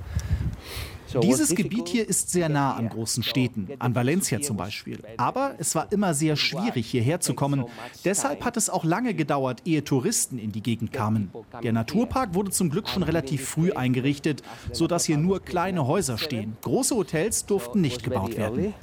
Dieses 1.22 1.56
Gebiet 1.56 1.88
hier 1.88 2.08
ist 2.08 2.30
sehr 2.30 2.50
nah 2.50 2.76
an 2.76 2.90
großen 2.90 3.24
Städten, 3.24 3.68
an 3.80 3.96
Valencia 3.96 4.42
zum 4.42 4.58
Beispiel. 4.58 5.00
Aber 5.18 5.56
es 5.58 5.76
war 5.76 5.92
immer 5.92 6.14
sehr 6.14 6.36
schwierig, 6.36 6.88
hierher 6.88 7.20
zu 7.20 7.34
kommen. 7.34 7.66
Deshalb 8.06 8.44
hat 8.46 8.58
es 8.58 8.70
auch 8.70 8.84
lange 8.84 9.14
gedauert, 9.14 9.62
ehe 9.66 9.84
Touristen 9.84 10.38
in 10.38 10.52
die 10.52 10.62
Gegend 10.62 10.94
kamen. 10.94 11.32
Der 11.64 11.74
Naturpark 11.74 12.34
wurde 12.34 12.52
zum 12.52 12.70
Glück 12.70 12.88
schon 12.90 13.04
relativ 13.04 13.48
früh 13.48 13.72
eingerichtet, 13.72 14.44
sodass 14.72 15.06
hier 15.06 15.18
nur 15.18 15.42
kleine 15.42 15.88
Häuser 15.88 16.18
stehen. 16.18 16.58
Große 16.62 16.96
Hotels 16.96 17.46
durften 17.46 17.82
nicht 17.82 18.04
gebaut 18.04 18.38
werden. 18.38 18.74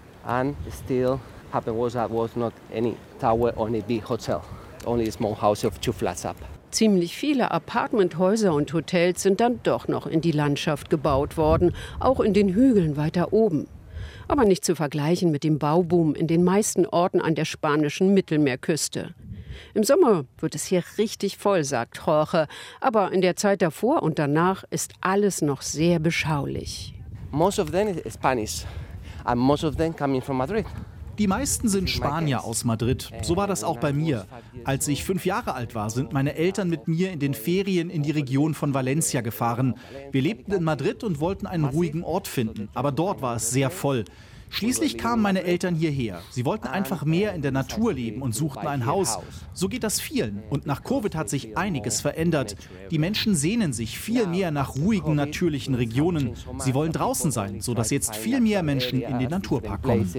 Only 4.86 5.08
a 5.08 5.12
small 5.12 5.34
house 5.34 5.64
of 5.64 5.80
two 5.80 5.92
flats 5.92 6.24
up. 6.24 6.36
Ziemlich 6.70 7.16
viele 7.16 7.50
Apartmenthäuser 7.50 8.52
und 8.52 8.72
Hotels 8.72 9.22
sind 9.22 9.40
dann 9.40 9.60
doch 9.62 9.88
noch 9.88 10.06
in 10.06 10.20
die 10.20 10.32
Landschaft 10.32 10.90
gebaut 10.90 11.38
worden, 11.38 11.74
auch 11.98 12.20
in 12.20 12.34
den 12.34 12.50
Hügeln 12.50 12.96
weiter 12.96 13.32
oben. 13.32 13.66
Aber 14.28 14.44
nicht 14.44 14.64
zu 14.64 14.76
vergleichen 14.76 15.30
mit 15.30 15.44
dem 15.44 15.58
Bauboom 15.58 16.14
in 16.14 16.26
den 16.26 16.44
meisten 16.44 16.84
Orten 16.84 17.22
an 17.22 17.34
der 17.34 17.46
spanischen 17.46 18.12
Mittelmeerküste. 18.12 19.14
Im 19.74 19.82
Sommer 19.82 20.24
wird 20.38 20.54
es 20.54 20.66
hier 20.66 20.84
richtig 20.98 21.38
voll, 21.38 21.64
sagt 21.64 22.02
Jorge, 22.06 22.46
aber 22.80 23.12
in 23.12 23.22
der 23.22 23.36
Zeit 23.36 23.62
davor 23.62 24.02
und 24.02 24.18
danach 24.18 24.64
ist 24.70 24.92
alles 25.00 25.40
noch 25.40 25.62
sehr 25.62 25.98
beschaulich. 25.98 26.94
Most 27.30 27.58
of 27.58 27.70
them 27.70 27.88
is 27.88 28.14
Spanish 28.14 28.64
and 29.24 29.40
most 29.40 29.64
of 29.64 29.76
them 29.76 29.96
coming 29.96 30.20
from 30.20 30.36
Madrid. 30.36 30.66
Die 31.18 31.26
meisten 31.26 31.68
sind 31.68 31.90
Spanier 31.90 32.44
aus 32.44 32.64
Madrid. 32.64 33.10
So 33.22 33.36
war 33.36 33.48
das 33.48 33.64
auch 33.64 33.78
bei 33.78 33.92
mir. 33.92 34.26
Als 34.62 34.86
ich 34.86 35.02
fünf 35.02 35.26
Jahre 35.26 35.54
alt 35.54 35.74
war, 35.74 35.90
sind 35.90 36.12
meine 36.12 36.36
Eltern 36.36 36.70
mit 36.70 36.86
mir 36.86 37.10
in 37.10 37.18
den 37.18 37.34
Ferien 37.34 37.90
in 37.90 38.04
die 38.04 38.12
Region 38.12 38.54
von 38.54 38.72
Valencia 38.72 39.20
gefahren. 39.20 39.74
Wir 40.12 40.22
lebten 40.22 40.52
in 40.52 40.62
Madrid 40.62 41.02
und 41.02 41.18
wollten 41.18 41.46
einen 41.48 41.64
ruhigen 41.64 42.04
Ort 42.04 42.28
finden, 42.28 42.68
aber 42.72 42.92
dort 42.92 43.20
war 43.20 43.34
es 43.34 43.50
sehr 43.50 43.70
voll. 43.70 44.04
Schließlich 44.50 44.98
kamen 44.98 45.22
meine 45.22 45.42
Eltern 45.44 45.74
hierher. 45.74 46.20
Sie 46.30 46.44
wollten 46.44 46.66
einfach 46.66 47.04
mehr 47.04 47.34
in 47.34 47.42
der 47.42 47.52
Natur 47.52 47.92
leben 47.92 48.22
und 48.22 48.34
suchten 48.34 48.66
ein 48.66 48.86
Haus. 48.86 49.18
So 49.52 49.68
geht 49.68 49.84
das 49.84 50.00
vielen. 50.00 50.42
Und 50.50 50.66
nach 50.66 50.82
Covid 50.82 51.14
hat 51.14 51.28
sich 51.28 51.56
einiges 51.56 52.00
verändert. 52.00 52.56
Die 52.90 52.98
Menschen 52.98 53.34
sehnen 53.34 53.72
sich 53.72 53.98
viel 53.98 54.26
mehr 54.26 54.50
nach 54.50 54.76
ruhigen, 54.76 55.14
natürlichen 55.14 55.74
Regionen. 55.74 56.34
Sie 56.58 56.74
wollen 56.74 56.92
draußen 56.92 57.30
sein, 57.30 57.60
sodass 57.60 57.90
jetzt 57.90 58.16
viel 58.16 58.40
mehr 58.40 58.62
Menschen 58.62 59.02
in 59.02 59.18
den 59.18 59.30
Naturpark 59.30 59.82
kommen. 59.82 60.12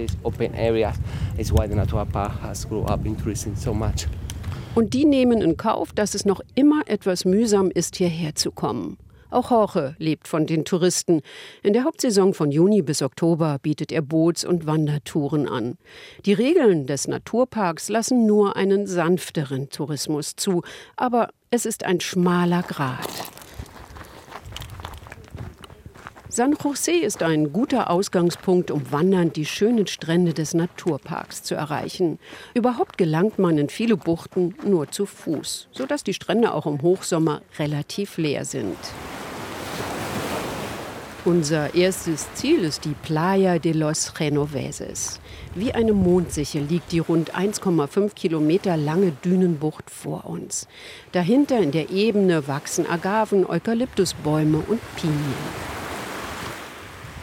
Und 4.76 4.94
die 4.94 5.06
nehmen 5.06 5.42
in 5.42 5.58
Kauf, 5.58 5.92
dass 5.94 6.14
es 6.14 6.26
noch 6.26 6.42
immer 6.56 6.84
etwas 6.86 7.26
mühsam 7.26 7.72
ist, 7.72 7.96
hierher 7.96 8.36
zu 8.36 8.52
kommen. 8.52 8.98
Auch 9.32 9.52
Jorge 9.52 9.96
lebt 10.00 10.28
von 10.28 10.48
den 10.48 10.66
Touristen. 10.66 11.22
In 11.62 11.74
der 11.74 11.84
Hauptsaison 11.84 12.34
von 12.34 12.52
Juni 12.52 12.82
bis 12.82 13.04
Oktober 13.04 13.58
bietet 13.62 13.92
er 13.92 14.02
Boots- 14.02 14.44
und 14.44 14.66
Wandertouren 14.66 15.48
an. 15.48 15.78
Die 16.26 16.34
Regeln 16.34 16.88
des 16.88 17.08
Naturparks 17.08 17.90
lassen 17.90 18.26
nur 18.26 18.56
einen 18.56 18.88
sanfteren 18.88 19.70
Tourismus 19.70 20.36
zu, 20.36 20.64
aber 20.96 21.30
es 21.52 21.68
ist 21.68 21.84
ein 21.84 22.00
schmaler 22.00 22.64
Grat. 22.64 23.08
San 26.32 26.56
José 26.56 26.92
ist 26.92 27.22
ein 27.22 27.54
guter 27.54 27.90
Ausgangspunkt, 27.90 28.72
um 28.72 28.92
wandernd 28.92 29.36
die 29.36 29.46
schönen 29.46 29.88
Strände 29.88 30.34
des 30.34 30.54
Naturparks 30.54 31.44
zu 31.44 31.54
erreichen. 31.54 32.20
Überhaupt 32.54 32.98
gelangt 32.98 33.40
man 33.40 33.58
in 33.58 33.70
viele 33.70 33.98
Buchten 33.98 34.56
nur 34.64 34.90
zu 34.92 35.06
Fuß, 35.06 35.70
sodass 35.72 36.04
die 36.04 36.14
Strände 36.14 36.54
auch 36.54 36.66
im 36.66 36.82
Hochsommer 36.82 37.42
relativ 37.58 38.18
leer 38.18 38.46
sind. 38.46 38.78
Unser 41.26 41.76
erstes 41.76 42.34
Ziel 42.36 42.64
ist 42.64 42.86
die 42.86 42.96
Playa 43.04 43.60
de 43.60 43.74
los 43.74 44.14
Genoveses. 44.14 45.20
Wie 45.54 45.74
eine 45.74 45.92
Mondsichel 45.92 46.64
liegt 46.64 46.94
die 46.94 47.00
rund 47.00 47.36
1,5 47.36 48.16
Kilometer 48.16 48.78
lange 48.78 49.12
Dünenbucht 49.12 49.92
vor 49.92 50.26
uns. 50.26 50.66
Dahinter 51.12 51.60
in 51.60 51.72
der 51.72 51.90
Ebene 51.90 52.48
wachsen 52.48 52.90
Agaven, 52.90 53.46
Eukalyptusbäume 53.46 54.64
und 54.66 54.80
Pinien. 54.96 55.20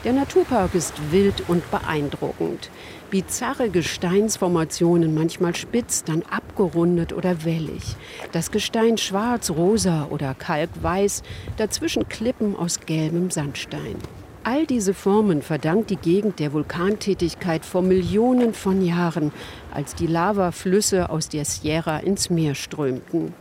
Der 0.04 0.12
Naturpark 0.12 0.74
ist 0.74 0.92
wild 1.10 1.44
und 1.48 1.68
beeindruckend. 1.70 2.70
Bizarre 3.10 3.70
Gesteinsformationen, 3.70 5.14
manchmal 5.14 5.54
spitz, 5.54 6.02
dann 6.04 6.22
abgerundet 6.22 7.12
oder 7.12 7.44
wellig. 7.44 7.96
Das 8.32 8.50
Gestein 8.50 8.98
schwarz, 8.98 9.50
rosa 9.50 10.08
oder 10.10 10.34
kalkweiß, 10.34 11.22
dazwischen 11.56 12.08
Klippen 12.08 12.56
aus 12.56 12.80
gelbem 12.80 13.30
Sandstein. 13.30 13.96
All 14.42 14.66
diese 14.66 14.94
Formen 14.94 15.42
verdankt 15.42 15.90
die 15.90 15.96
Gegend 15.96 16.38
der 16.38 16.52
Vulkantätigkeit 16.52 17.64
vor 17.64 17.82
Millionen 17.82 18.54
von 18.54 18.84
Jahren, 18.84 19.32
als 19.72 19.94
die 19.94 20.06
Lavaflüsse 20.06 21.10
aus 21.10 21.28
der 21.28 21.44
Sierra 21.44 21.98
ins 21.98 22.30
Meer 22.30 22.54
strömten. 22.54 23.34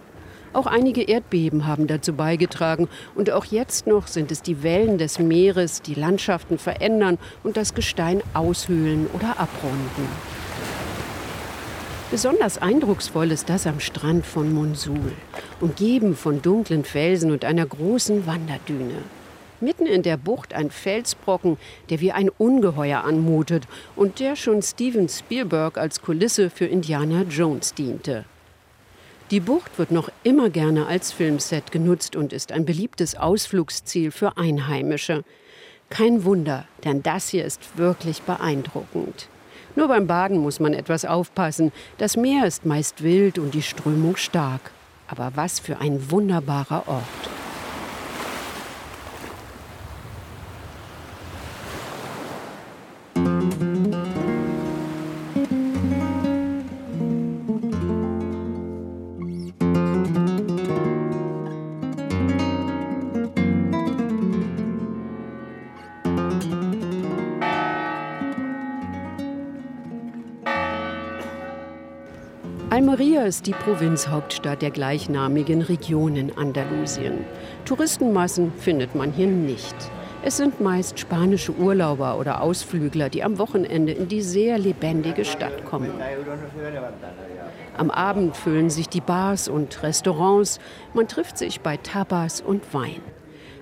Auch 0.56 0.68
einige 0.68 1.02
Erdbeben 1.02 1.68
haben 1.68 1.86
dazu 1.86 2.14
beigetragen. 2.14 2.88
Und 3.14 3.30
auch 3.30 3.44
jetzt 3.44 3.88
noch 3.88 4.08
sind 4.08 4.32
es 4.32 4.42
die 4.42 4.64
Wellen 4.64 4.98
des 4.98 5.20
Meeres, 5.20 5.82
die 5.82 5.96
Landschaften 5.96 6.58
verändern 6.58 7.18
und 7.44 7.58
das 7.58 7.74
Gestein 7.74 8.24
aushöhlen 8.34 9.08
oder 9.14 9.38
abrunden. 9.38 10.08
Besonders 12.10 12.58
eindrucksvoll 12.58 13.32
ist 13.32 13.50
das 13.50 13.68
am 13.68 13.82
Strand 13.82 14.26
von 14.26 14.54
Monsul, 14.54 15.12
umgeben 15.60 16.16
von 16.16 16.42
dunklen 16.42 16.86
Felsen 16.86 17.32
und 17.32 17.44
einer 17.44 17.66
großen 17.66 18.26
Wanderdüne. 18.26 19.02
Mitten 19.60 19.86
in 19.86 20.04
der 20.04 20.16
Bucht 20.16 20.54
ein 20.54 20.72
Felsbrocken, 20.72 21.58
der 21.90 22.00
wie 22.00 22.14
ein 22.14 22.30
Ungeheuer 22.30 23.04
anmutet 23.04 23.68
und 23.98 24.22
der 24.22 24.38
schon 24.38 24.62
Steven 24.62 25.10
Spielberg 25.10 25.78
als 25.78 26.02
Kulisse 26.02 26.50
für 26.50 26.66
Indiana 26.66 27.24
Jones 27.24 27.74
diente. 27.74 28.24
Die 29.32 29.40
Bucht 29.40 29.80
wird 29.80 29.90
noch 29.90 30.10
immer 30.24 30.52
gerne 30.52 30.86
als 30.86 31.12
Filmset 31.12 31.72
genutzt 31.72 32.16
und 32.16 32.32
ist 32.32 32.52
ein 32.52 32.64
beliebtes 32.64 33.16
Ausflugsziel 33.16 34.12
für 34.12 34.38
Einheimische. 34.38 35.24
Kein 35.90 36.26
Wunder, 36.26 36.66
denn 36.84 37.02
das 37.02 37.30
hier 37.30 37.44
ist 37.44 37.76
wirklich 37.76 38.22
beeindruckend. 38.22 39.28
Nur 39.76 39.88
beim 39.88 40.06
Baden 40.06 40.38
muss 40.38 40.60
man 40.60 40.76
etwas 40.76 41.06
aufpassen. 41.06 41.72
Das 41.98 42.16
Meer 42.16 42.46
ist 42.46 42.66
meist 42.66 43.02
wild 43.02 43.40
und 43.40 43.56
die 43.56 43.64
Strömung 43.64 44.16
stark. 44.16 44.72
Aber 45.08 45.32
was 45.34 45.60
für 45.60 45.80
ein 45.80 46.12
wunderbarer 46.12 46.88
Ort. 46.88 47.45
Ist 73.26 73.48
die 73.48 73.54
Provinzhauptstadt 73.54 74.62
der 74.62 74.72
gleichnamigen 74.72 75.62
Region 75.62 76.16
in 76.16 76.38
Andalusien. 76.38 77.26
Touristenmassen 77.66 78.54
findet 78.54 78.94
man 78.96 79.12
hier 79.12 79.28
nicht. 79.28 79.76
Es 80.24 80.38
sind 80.38 80.62
meist 80.62 81.00
spanische 81.00 81.52
Urlauber 81.54 82.18
oder 82.20 82.42
Ausflügler, 82.42 83.10
die 83.10 83.24
am 83.24 83.38
Wochenende 83.38 83.92
in 83.92 84.08
die 84.08 84.22
sehr 84.22 84.58
lebendige 84.58 85.26
Stadt 85.26 85.66
kommen. 85.66 85.92
Am 87.78 87.92
Abend 87.92 88.36
füllen 88.38 88.70
sich 88.70 88.90
die 88.90 89.02
Bars 89.02 89.48
und 89.48 89.84
Restaurants. 89.84 90.60
Man 90.94 91.08
trifft 91.08 91.38
sich 91.38 91.62
bei 91.62 91.78
Tapas 91.78 92.42
und 92.42 92.74
Wein. 92.74 93.02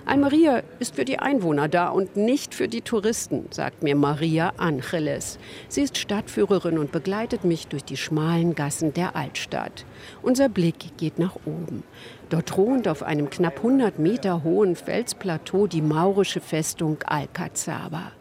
Almeria 0.06 0.62
ist 0.80 0.96
für 0.96 1.06
die 1.06 1.18
Einwohner 1.18 1.66
da 1.66 1.88
und 1.88 2.14
nicht 2.14 2.54
für 2.54 2.68
die 2.68 2.82
Touristen, 2.82 3.46
sagt 3.50 3.82
mir 3.82 3.96
Maria 3.96 4.52
Angeles. 4.58 5.38
Sie 5.68 5.80
ist 5.80 5.96
Stadtführerin 5.96 6.76
und 6.76 6.92
begleitet 6.92 7.44
mich 7.44 7.68
durch 7.68 7.84
die 7.84 7.96
schmalen 7.96 8.54
Gassen 8.54 8.92
der 8.92 9.16
Altstadt. 9.16 9.86
Unser 10.20 10.50
Blick 10.50 10.98
geht 10.98 11.18
nach 11.18 11.36
oben. 11.46 11.84
Dort 12.28 12.50
thront 12.50 12.86
auf 12.86 13.02
einem 13.02 13.30
knapp 13.30 13.56
100 13.56 13.98
Meter 13.98 14.44
hohen 14.44 14.76
Felsplateau 14.76 15.66
die 15.66 15.80
maurische 15.80 16.40
Festung 16.40 16.98
Alcazaba. 17.06 18.12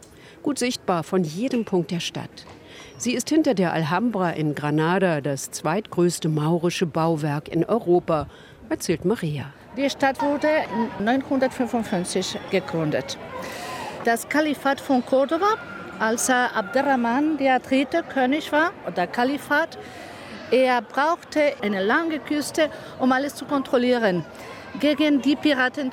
Gut 0.41 0.59
sichtbar 0.59 1.03
von 1.03 1.25
jedem 1.25 1.65
Punkt 1.65 1.91
der 1.91 1.99
Stadt. 1.99 2.45
Sie 2.97 3.13
ist 3.13 3.27
hinter 3.27 3.55
der 3.55 3.73
Alhambra 3.73 4.29
in 4.29 4.55
Granada 4.55 5.19
das 5.19 5.51
zweitgrößte 5.51 6.29
maurische 6.29 6.86
Bauwerk 6.86 7.49
in 7.49 7.65
Europa, 7.65 8.27
erzählt 8.69 9.03
Maria. 9.03 9.51
Die 9.75 9.89
Stadt 9.89 10.21
wurde 10.21 10.49
955 10.99 12.38
gegründet. 12.51 13.17
Das 14.05 14.29
Kalifat 14.29 14.79
von 14.79 15.03
Cordoba, 15.03 15.55
als 15.99 16.29
Abderrahman 16.29 17.38
der 17.38 17.57
dritte 17.57 18.03
König 18.03 18.51
war, 18.51 18.71
oder 18.86 19.07
Kalifat, 19.07 19.79
er 20.51 20.83
brauchte 20.83 21.53
eine 21.63 21.83
lange 21.83 22.19
Küste, 22.19 22.69
um 22.99 23.12
alles 23.12 23.33
zu 23.33 23.45
kontrollieren 23.45 24.23
gegen 24.79 25.23
die 25.23 25.36
Piraten. 25.36 25.91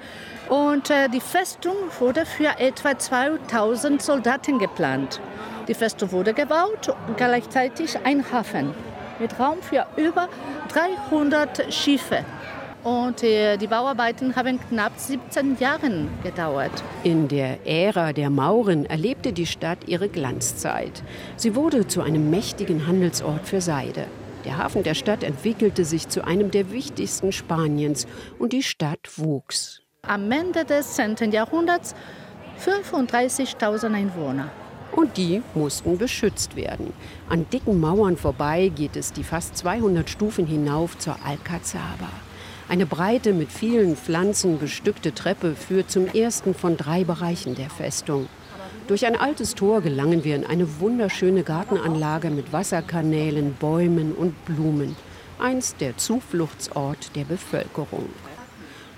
Und 0.50 0.90
äh, 0.90 1.08
die 1.08 1.20
Festung 1.20 1.76
wurde 2.00 2.26
für 2.26 2.58
etwa 2.58 2.98
2000 2.98 4.02
Soldaten 4.02 4.58
geplant. 4.58 5.22
Die 5.68 5.74
Festung 5.74 6.12
wurde 6.12 6.34
gebaut 6.34 6.94
und 7.08 7.16
gleichzeitig 7.16 7.96
ein 8.04 8.30
Hafen 8.30 8.74
mit 9.18 9.38
Raum 9.38 9.62
für 9.62 9.86
über 9.96 10.28
300 10.68 11.72
Schiffe 11.72 12.26
und 12.84 13.22
äh, 13.22 13.56
die 13.56 13.66
Bauarbeiten 13.66 14.36
haben 14.36 14.58
knapp 14.68 14.92
17 14.96 15.58
Jahre 15.58 16.06
gedauert. 16.22 16.72
In 17.04 17.28
der 17.28 17.66
Ära 17.66 18.12
der 18.12 18.30
Mauren 18.30 18.86
erlebte 18.86 19.32
die 19.32 19.46
Stadt 19.46 19.86
ihre 19.86 20.08
Glanzzeit. 20.08 21.02
Sie 21.36 21.54
wurde 21.54 21.86
zu 21.86 22.02
einem 22.02 22.30
mächtigen 22.30 22.86
Handelsort 22.86 23.46
für 23.46 23.60
Seide. 23.60 24.06
Der 24.44 24.56
Hafen 24.56 24.82
der 24.82 24.94
Stadt 24.94 25.22
entwickelte 25.22 25.84
sich 25.84 26.08
zu 26.08 26.24
einem 26.24 26.50
der 26.50 26.72
wichtigsten 26.72 27.32
Spaniens 27.32 28.06
und 28.38 28.52
die 28.52 28.62
Stadt 28.62 29.10
wuchs. 29.16 29.82
Am 30.02 30.30
Ende 30.32 30.64
des 30.64 30.94
10. 30.94 31.30
Jahrhunderts 31.30 31.94
35.000 32.64 33.94
Einwohner. 33.94 34.50
Und 34.92 35.16
die 35.18 35.42
mussten 35.54 35.98
beschützt 35.98 36.56
werden. 36.56 36.92
An 37.28 37.46
dicken 37.52 37.78
Mauern 37.78 38.16
vorbei 38.16 38.72
geht 38.74 38.96
es 38.96 39.12
die 39.12 39.24
fast 39.24 39.56
200 39.56 40.08
Stufen 40.08 40.46
hinauf 40.46 40.98
zur 40.98 41.16
Alcazaba. 41.24 42.08
Eine 42.70 42.86
breite, 42.86 43.32
mit 43.32 43.50
vielen 43.50 43.96
Pflanzen 43.96 44.60
bestückte 44.60 45.12
Treppe 45.12 45.56
führt 45.56 45.90
zum 45.90 46.06
ersten 46.06 46.54
von 46.54 46.76
drei 46.76 47.02
Bereichen 47.02 47.56
der 47.56 47.68
Festung. 47.68 48.28
Durch 48.86 49.06
ein 49.06 49.16
altes 49.16 49.56
Tor 49.56 49.80
gelangen 49.80 50.22
wir 50.22 50.36
in 50.36 50.46
eine 50.46 50.78
wunderschöne 50.78 51.42
Gartenanlage 51.42 52.30
mit 52.30 52.52
Wasserkanälen, 52.52 53.54
Bäumen 53.54 54.12
und 54.12 54.44
Blumen. 54.44 54.94
Einst 55.40 55.80
der 55.80 55.96
Zufluchtsort 55.96 57.16
der 57.16 57.24
Bevölkerung. 57.24 58.08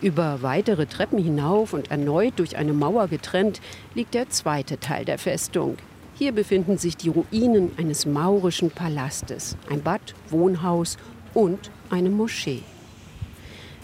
Über 0.03 0.43
weitere 0.43 0.85
Treppen 0.85 1.19
hinauf 1.19 1.73
und 1.73 1.91
erneut 1.91 2.35
durch 2.37 2.59
eine 2.59 2.75
Mauer 2.75 3.09
getrennt 3.09 3.63
liegt 3.95 4.13
der 4.13 4.29
zweite 4.29 4.81
Teil 4.81 5.07
der 5.07 5.17
Festung. 5.17 5.79
Hier 6.19 6.33
befinden 6.33 6.77
sich 6.77 6.99
die 6.99 7.09
Ruinen 7.09 7.71
eines 7.79 8.05
maurischen 8.05 8.71
Palastes, 8.71 9.57
ein 9.71 9.83
Bad, 9.83 10.13
Wohnhaus 10.29 10.99
und 11.33 11.71
eine 11.89 12.11
Moschee. 12.11 12.63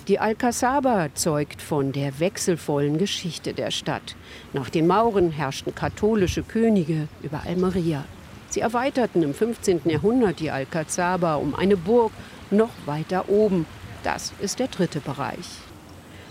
Die 0.08 0.18
Alcazaba 0.18 1.08
zeugt 1.12 1.60
von 1.60 1.92
der 1.92 2.18
wechselvollen 2.18 2.96
Geschichte 2.96 3.52
der 3.52 3.70
Stadt. 3.70 4.16
Nach 4.54 4.70
den 4.70 4.86
Mauren 4.86 5.30
herrschten 5.30 5.74
katholische 5.74 6.42
Könige 6.42 7.08
über 7.22 7.42
Almeria. 7.44 8.04
Sie 8.48 8.60
erweiterten 8.60 9.22
im 9.22 9.34
15. 9.34 9.82
Jahrhundert 9.84 10.40
die 10.40 10.50
Alcazaba 10.50 11.34
um 11.34 11.54
eine 11.54 11.76
Burg 11.76 12.10
noch 12.50 12.70
weiter 12.86 13.28
oben. 13.28 13.66
Das 14.02 14.32
ist 14.40 14.60
der 14.60 14.68
dritte 14.68 15.00
Bereich. 15.00 15.46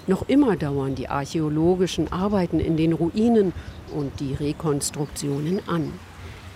Noch 0.08 0.28
immer 0.28 0.56
dauern 0.56 0.96
die 0.96 1.10
archäologischen 1.10 2.12
Arbeiten 2.12 2.60
in 2.60 2.78
den 2.78 2.94
Ruinen 2.94 3.54
und 3.94 4.20
die 4.20 4.34
Rekonstruktionen 4.34 5.60
an. 5.68 5.94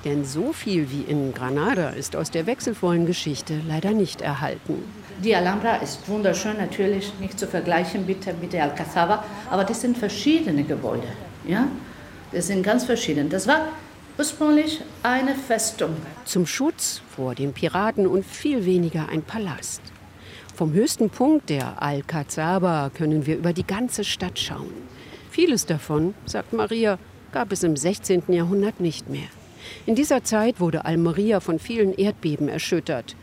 Denn 0.04 0.26
so 0.26 0.52
viel 0.52 0.90
wie 0.90 1.02
in 1.02 1.34
Granada 1.34 1.90
ist 1.90 2.16
aus 2.16 2.32
der 2.32 2.48
wechselvollen 2.48 3.06
Geschichte 3.06 3.62
leider 3.68 3.92
nicht 3.92 4.22
erhalten. 4.22 4.84
Die 5.24 5.36
Alhambra 5.36 5.76
ist 5.76 6.08
wunderschön, 6.08 6.58
natürlich 6.58 7.12
nicht 7.20 7.38
zu 7.38 7.46
vergleichen 7.46 8.08
bitte 8.08 8.34
mit 8.42 8.54
der 8.54 8.64
Alcazaba, 8.64 9.24
aber 9.50 9.64
das 9.64 9.82
sind 9.82 9.98
verschiedene 9.98 10.64
Gebäude. 10.64 11.08
Ja? 11.48 11.68
Das 12.32 12.48
sind 12.48 12.64
ganz 12.64 12.86
verschieden. 12.86 13.30
Das 13.30 13.48
war 13.48 13.68
ursprünglich 14.18 14.82
eine 15.04 15.36
Festung. 15.36 15.96
Zum 16.26 16.48
Schutz 16.48 17.02
vor 17.16 17.36
den 17.36 17.54
Piraten 17.54 18.08
und 18.08 18.26
viel 18.26 18.66
weniger 18.66 19.10
ein 19.10 19.22
Palast. 19.22 19.82
Vom 20.56 20.74
höchsten 20.74 21.10
Punkt 21.10 21.50
der 21.50 21.82
Alcazaba 21.82 22.90
können 22.94 23.26
wir 23.26 23.38
über 23.38 23.54
die 23.54 23.66
ganze 23.66 24.04
Stadt 24.04 24.40
schauen. 24.40 24.74
Vieles 25.30 25.66
davon, 25.66 26.14
sagt 26.26 26.54
Maria, 26.54 26.98
gab 27.32 27.52
es 27.52 27.64
im 27.64 27.76
16. 27.76 28.24
Jahrhundert 28.28 28.80
nicht 28.80 29.08
mehr. 29.10 29.30
In 29.86 29.96
dieser 29.96 30.24
Zeit 30.24 30.60
wurde 30.60 30.86
Almeria 30.86 31.40
von 31.40 31.60
vielen 31.60 31.94
Erdbeben 31.94 32.48
erschüttert. 32.48 33.16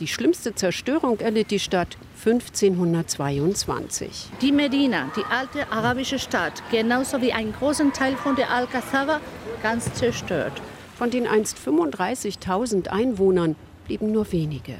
Die 0.00 0.06
schlimmste 0.06 0.54
Zerstörung 0.54 1.18
erlitt 1.18 1.50
die 1.50 1.58
Stadt 1.58 1.96
1522. 2.24 4.28
Die 4.40 4.52
Medina, 4.52 5.10
die 5.16 5.24
alte 5.28 5.72
arabische 5.72 6.20
Stadt, 6.20 6.62
genauso 6.70 7.20
wie 7.20 7.32
ein 7.32 7.52
großen 7.52 7.92
Teil 7.92 8.14
von 8.16 8.36
der 8.36 8.50
Alcazaba, 8.50 9.20
ganz 9.62 9.92
zerstört. 9.94 10.52
Von 10.96 11.10
den 11.10 11.26
einst 11.26 11.58
35.000 11.58 12.88
Einwohnern 12.88 13.56
blieben 13.86 14.12
nur 14.12 14.30
wenige. 14.30 14.74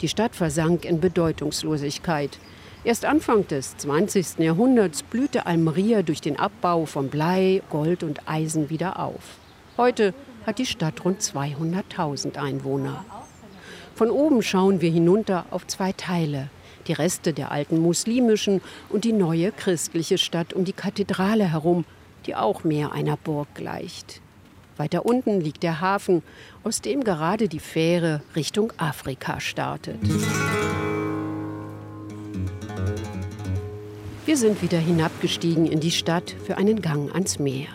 Die 0.00 0.08
Stadt 0.08 0.34
versank 0.34 0.84
in 0.84 1.00
Bedeutungslosigkeit. 1.00 2.38
Erst 2.82 3.04
Anfang 3.04 3.46
des 3.46 3.76
20. 3.76 4.38
Jahrhunderts 4.38 5.02
blühte 5.02 5.46
Almeria 5.46 6.02
durch 6.02 6.20
den 6.20 6.38
Abbau 6.38 6.86
von 6.86 7.08
Blei, 7.08 7.62
Gold 7.70 8.02
und 8.02 8.28
Eisen 8.28 8.68
wieder 8.68 8.98
auf. 8.98 9.38
Heute 9.76 10.12
hat 10.46 10.58
die 10.58 10.66
Stadt 10.66 11.04
rund 11.04 11.20
200.000 11.20 12.36
Einwohner. 12.38 13.04
Von 13.94 14.10
oben 14.10 14.42
schauen 14.42 14.80
wir 14.80 14.90
hinunter 14.90 15.46
auf 15.50 15.66
zwei 15.66 15.92
Teile. 15.92 16.48
Die 16.86 16.92
Reste 16.92 17.32
der 17.32 17.50
alten 17.50 17.78
muslimischen 17.78 18.60
und 18.88 19.04
die 19.04 19.12
neue 19.12 19.50
christliche 19.50 20.18
Stadt 20.18 20.52
um 20.52 20.64
die 20.64 20.72
Kathedrale 20.72 21.50
herum, 21.50 21.84
die 22.26 22.36
auch 22.36 22.62
mehr 22.62 22.92
einer 22.92 23.16
Burg 23.16 23.48
gleicht. 23.54 24.20
Weiter 24.76 25.06
unten 25.06 25.40
liegt 25.40 25.62
der 25.62 25.80
Hafen, 25.80 26.22
aus 26.62 26.80
dem 26.82 27.02
gerade 27.02 27.48
die 27.48 27.60
Fähre 27.60 28.20
Richtung 28.36 28.72
Afrika 28.76 29.40
startet. 29.40 29.98
Wir 34.26 34.36
sind 34.36 34.60
wieder 34.60 34.78
hinabgestiegen 34.78 35.66
in 35.66 35.80
die 35.80 35.92
Stadt 35.92 36.34
für 36.44 36.58
einen 36.58 36.82
Gang 36.82 37.12
ans 37.14 37.38
Meer. 37.38 37.68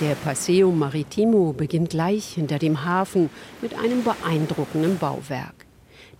Der 0.00 0.14
Paseo 0.14 0.70
Maritimo 0.70 1.52
beginnt 1.52 1.90
gleich 1.90 2.32
hinter 2.32 2.58
dem 2.58 2.86
Hafen 2.86 3.28
mit 3.60 3.74
einem 3.78 4.02
beeindruckenden 4.02 4.96
Bauwerk. 4.96 5.66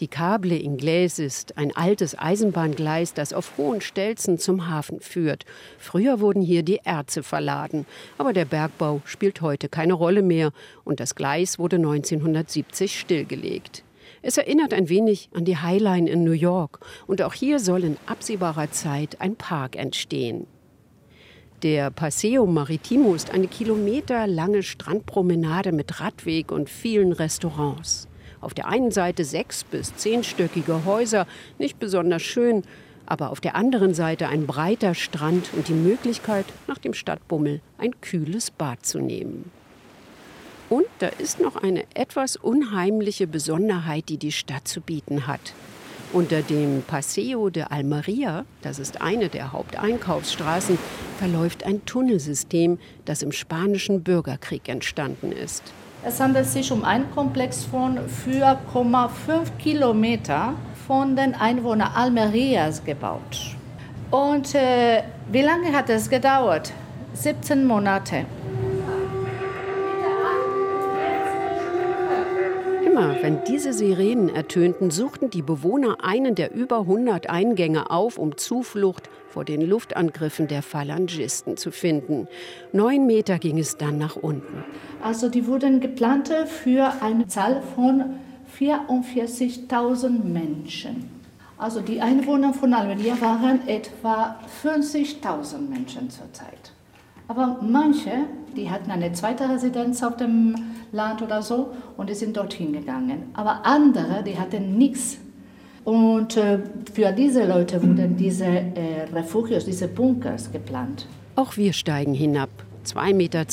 Die 0.01 0.09
Cable 0.09 0.55
Inglés 0.57 1.19
ist 1.19 1.57
ein 1.57 1.75
altes 1.75 2.19
Eisenbahngleis, 2.19 3.15
das 3.15 3.33
auf 3.33 3.57
hohen 3.57 3.81
Stelzen 3.81 4.37
zum 4.37 4.69
Hafen 4.69 5.01
führt. 5.01 5.47
Früher 5.79 6.21
wurden 6.21 6.43
hier 6.43 6.63
die 6.63 6.81
Erze 6.85 7.23
verladen, 7.23 7.87
aber 8.19 8.35
der 8.35 8.45
Bergbau 8.45 9.01
spielt 9.07 9.41
heute 9.41 9.71
keine 9.71 9.95
Rolle 9.95 10.21
mehr 10.21 10.53
und 10.85 11.01
das 11.01 11.15
Gleis 11.15 11.59
wurde 11.59 11.77
1970 11.77 13.01
stillgelegt. 13.01 13.83
Es 14.21 14.37
erinnert 14.37 14.75
ein 14.75 14.91
wenig 14.91 15.31
an 15.33 15.47
die 15.47 15.57
Highline 15.57 16.07
in 16.07 16.23
New 16.23 16.33
York 16.33 16.81
und 17.07 17.23
auch 17.23 17.33
hier 17.33 17.59
soll 17.59 17.85
in 17.85 17.97
absehbarer 18.05 18.71
Zeit 18.73 19.23
ein 19.23 19.37
Park 19.37 19.75
entstehen. 19.75 20.47
Der 21.63 21.91
Paseo 21.91 22.47
Maritimo 22.47 23.15
ist 23.15 23.33
eine 23.33 23.47
kilometerlange 23.47 24.63
Strandpromenade 24.63 25.73
mit 25.73 26.01
Radweg 26.01 26.53
und 26.53 26.71
vielen 26.71 27.13
Restaurants. 27.13 28.09
Auf 28.41 28.55
der 28.55 28.67
einen 28.67 28.91
Seite 28.91 29.27
sechs- 29.27 29.65
bis 29.65 29.95
zehnstöckige 29.95 30.87
Häuser, 30.87 31.27
nicht 31.59 31.79
besonders 31.79 32.23
schön, 32.23 32.63
aber 33.05 33.31
auf 33.31 33.43
der 33.43 33.57
anderen 33.57 33.93
Seite 33.93 34.29
ein 34.29 34.47
breiter 34.47 34.95
Strand 34.95 35.51
und 35.53 35.69
die 35.69 35.75
Möglichkeit, 35.75 36.47
nach 36.67 36.79
dem 36.79 36.95
Stadtbummel 36.95 37.61
ein 37.77 38.01
kühles 38.01 38.51
Bad 38.51 38.87
zu 38.87 38.99
nehmen. 38.99 39.51
Und 40.71 40.87
da 41.01 41.09
ist 41.09 41.41
noch 41.41 41.57
eine 41.57 41.85
etwas 41.93 42.37
unheimliche 42.37 43.27
Besonderheit, 43.27 44.09
die 44.09 44.17
die 44.17 44.33
Stadt 44.33 44.67
zu 44.67 44.81
bieten 44.81 45.27
hat. 45.27 45.53
Unter 46.15 46.41
dem 46.41 46.83
Paseo 46.87 47.51
de 47.51 47.65
Almeria, 47.65 48.47
das 48.63 48.79
ist 48.79 49.03
eine 49.03 49.29
der 49.29 49.53
Haupteinkaufsstraßen, 49.53 50.79
verläuft 51.21 51.67
ein 51.67 51.85
Tunnelsystem, 51.85 52.79
das 53.05 53.21
im 53.21 53.31
spanischen 53.31 54.03
Bürgerkrieg 54.03 54.71
entstanden 54.71 55.33
ist. 55.33 55.63
Es 56.03 56.19
handelt 56.19 56.47
sich 56.47 56.73
um 56.73 56.83
einen 56.83 57.11
Komplex 57.11 57.63
von 57.63 57.99
4,5 58.27 59.51
Kilometer 59.59 60.55
von 60.87 61.17
den 61.17 61.35
Einwohnern 61.35 61.93
Almerias 61.95 62.83
gebaut. 62.83 63.55
Und 64.11 64.55
äh, 64.55 65.03
wie 65.31 65.43
lange 65.43 65.77
hat 65.77 65.91
es 65.91 66.09
gedauert? 66.09 66.73
17 67.13 67.67
Monate. 67.67 68.25
Immer 73.01 73.23
wenn 73.23 73.45
diese 73.45 73.73
Sirenen 73.73 74.29
ertönten, 74.29 74.91
suchten 74.91 75.31
die 75.31 75.41
Bewohner 75.41 76.05
einen 76.05 76.35
der 76.35 76.55
über 76.55 76.81
100 76.81 77.31
Eingänge 77.31 77.91
auf, 77.91 78.19
um 78.19 78.37
Zuflucht 78.37 79.09
vor 79.31 79.47
den 79.47 79.63
Luftangriffen 79.63 80.49
der 80.49 80.61
Phalangisten 80.61 81.57
zu 81.57 81.71
finden. 81.71 82.29
Neun 82.75 83.07
Meter 83.07 83.39
ging 83.39 83.59
es 83.59 83.79
dann 83.79 83.97
nach 83.97 84.17
unten. 84.17 84.65
Also 85.03 85.31
die 85.31 85.47
wurden 85.47 85.81
geplant 85.81 86.29
für 86.45 86.93
eine 87.01 87.27
Zahl 87.27 87.63
von 87.75 88.17
44.000 88.59 90.23
Menschen. 90.23 91.09
Also 91.57 91.81
die 91.81 92.03
Einwohner 92.03 92.53
von 92.53 92.75
Almeria 92.75 93.19
waren 93.23 93.67
etwa 93.67 94.39
50.000 94.63 95.71
Menschen 95.71 96.11
zurzeit. 96.11 96.73
Aber 97.31 97.59
manche, 97.63 98.11
die 98.57 98.69
hatten 98.69 98.91
eine 98.91 99.13
zweite 99.13 99.49
Residenz 99.49 100.03
auf 100.03 100.17
dem 100.17 100.57
Land 100.91 101.23
oder 101.23 101.43
so 101.43 101.71
und 101.97 102.11
die 102.11 102.15
sind 102.15 102.37
dorthin 102.37 102.73
gegangen. 102.73 103.31
Aber 103.35 103.65
andere, 103.65 104.25
die 104.25 104.37
hatten 104.37 104.77
nichts. 104.77 105.17
Und 105.85 106.37
äh, 106.37 106.59
für 106.93 107.13
diese 107.13 107.47
Leute 107.47 107.81
wurden 107.85 108.17
diese 108.17 108.47
äh, 108.47 109.05
Refugios, 109.15 109.65
diese 109.65 109.87
Bunkers 109.87 110.51
geplant. 110.51 111.07
Auch 111.37 111.57
wir 111.57 111.73
steigen 111.73 112.15
hinab. 112.15 112.51
2,20 112.85 113.15
Meter 113.15 113.45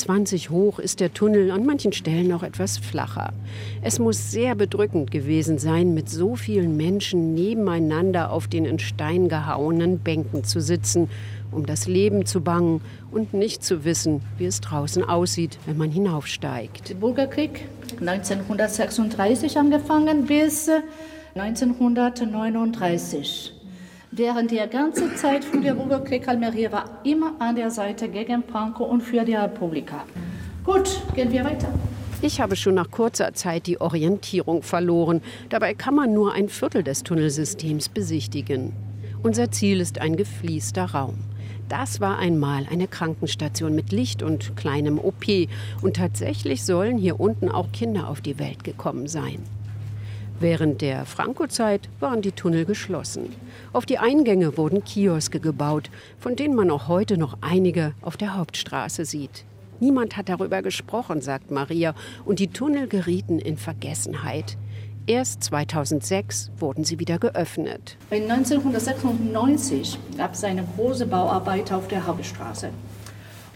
hoch 0.50 0.78
ist 0.78 1.00
der 1.00 1.12
Tunnel, 1.12 1.50
an 1.50 1.64
manchen 1.64 1.92
Stellen 1.92 2.28
noch 2.28 2.42
etwas 2.42 2.78
flacher. 2.78 3.32
Es 3.82 3.98
muss 3.98 4.32
sehr 4.32 4.54
bedrückend 4.54 5.10
gewesen 5.10 5.58
sein, 5.58 5.94
mit 5.94 6.08
so 6.08 6.34
vielen 6.34 6.76
Menschen 6.76 7.34
nebeneinander 7.34 8.32
auf 8.32 8.48
den 8.48 8.64
in 8.64 8.78
Stein 8.78 9.28
gehauenen 9.28 9.98
Bänken 9.98 10.44
zu 10.44 10.60
sitzen, 10.60 11.08
um 11.52 11.66
das 11.66 11.86
Leben 11.86 12.26
zu 12.26 12.40
bangen 12.40 12.80
und 13.10 13.34
nicht 13.34 13.64
zu 13.64 13.84
wissen, 13.84 14.22
wie 14.36 14.46
es 14.46 14.60
draußen 14.60 15.04
aussieht, 15.04 15.58
wenn 15.66 15.76
man 15.76 15.90
hinaufsteigt. 15.90 16.88
Der 16.88 16.94
Bürgerkrieg 16.94 17.66
1936 18.00 19.58
angefangen 19.58 20.26
bis 20.26 20.70
1939. 21.34 23.52
Während 24.10 24.50
der 24.50 24.68
ganzen 24.68 25.14
Zeit 25.16 25.44
von 25.44 25.60
der 25.62 25.74
Bürgerkrieg 25.74 26.26
Almeria 26.28 26.72
war 26.72 27.00
immer 27.04 27.34
an 27.40 27.56
der 27.56 27.70
Seite 27.70 28.08
gegen 28.08 28.42
Franco 28.42 28.84
und 28.84 29.02
für 29.02 29.22
die 29.24 29.34
Republika. 29.34 30.04
Gut, 30.64 31.02
gehen 31.14 31.30
wir 31.30 31.44
weiter. 31.44 31.68
Ich 32.20 32.40
habe 32.40 32.56
schon 32.56 32.74
nach 32.74 32.90
kurzer 32.90 33.32
Zeit 33.34 33.66
die 33.66 33.80
Orientierung 33.80 34.62
verloren. 34.62 35.20
Dabei 35.50 35.74
kann 35.74 35.94
man 35.94 36.12
nur 36.12 36.32
ein 36.32 36.48
Viertel 36.48 36.82
des 36.82 37.04
Tunnelsystems 37.04 37.88
besichtigen. 37.90 38.72
Unser 39.22 39.52
Ziel 39.52 39.80
ist 39.80 40.00
ein 40.00 40.16
gefließter 40.16 40.86
Raum. 40.86 41.27
Das 41.68 42.00
war 42.00 42.18
einmal 42.18 42.66
eine 42.70 42.88
Krankenstation 42.88 43.74
mit 43.74 43.92
Licht 43.92 44.22
und 44.22 44.56
kleinem 44.56 44.98
OP. 44.98 45.26
Und 45.82 45.96
tatsächlich 45.96 46.64
sollen 46.64 46.96
hier 46.96 47.20
unten 47.20 47.50
auch 47.50 47.72
Kinder 47.72 48.08
auf 48.08 48.22
die 48.22 48.38
Welt 48.38 48.64
gekommen 48.64 49.06
sein. 49.06 49.42
Während 50.40 50.80
der 50.80 51.04
Franco-Zeit 51.04 51.88
waren 52.00 52.22
die 52.22 52.32
Tunnel 52.32 52.64
geschlossen. 52.64 53.34
Auf 53.72 53.84
die 53.84 53.98
Eingänge 53.98 54.56
wurden 54.56 54.84
Kioske 54.84 55.40
gebaut, 55.40 55.90
von 56.18 56.36
denen 56.36 56.54
man 56.54 56.70
auch 56.70 56.88
heute 56.88 57.18
noch 57.18 57.38
einige 57.42 57.92
auf 58.00 58.16
der 58.16 58.36
Hauptstraße 58.36 59.04
sieht. 59.04 59.44
Niemand 59.80 60.16
hat 60.16 60.28
darüber 60.28 60.62
gesprochen, 60.62 61.20
sagt 61.20 61.50
Maria, 61.50 61.94
und 62.24 62.38
die 62.38 62.48
Tunnel 62.48 62.88
gerieten 62.88 63.38
in 63.38 63.56
Vergessenheit. 63.56 64.56
Erst 65.08 65.42
2006 65.44 66.50
wurden 66.58 66.84
sie 66.84 66.98
wieder 66.98 67.18
geöffnet. 67.18 67.96
1996 68.10 69.98
gab 70.18 70.34
es 70.34 70.44
eine 70.44 70.68
große 70.76 71.06
Bauarbeit 71.06 71.72
auf 71.72 71.88
der 71.88 72.06
Hauptstraße. 72.06 72.68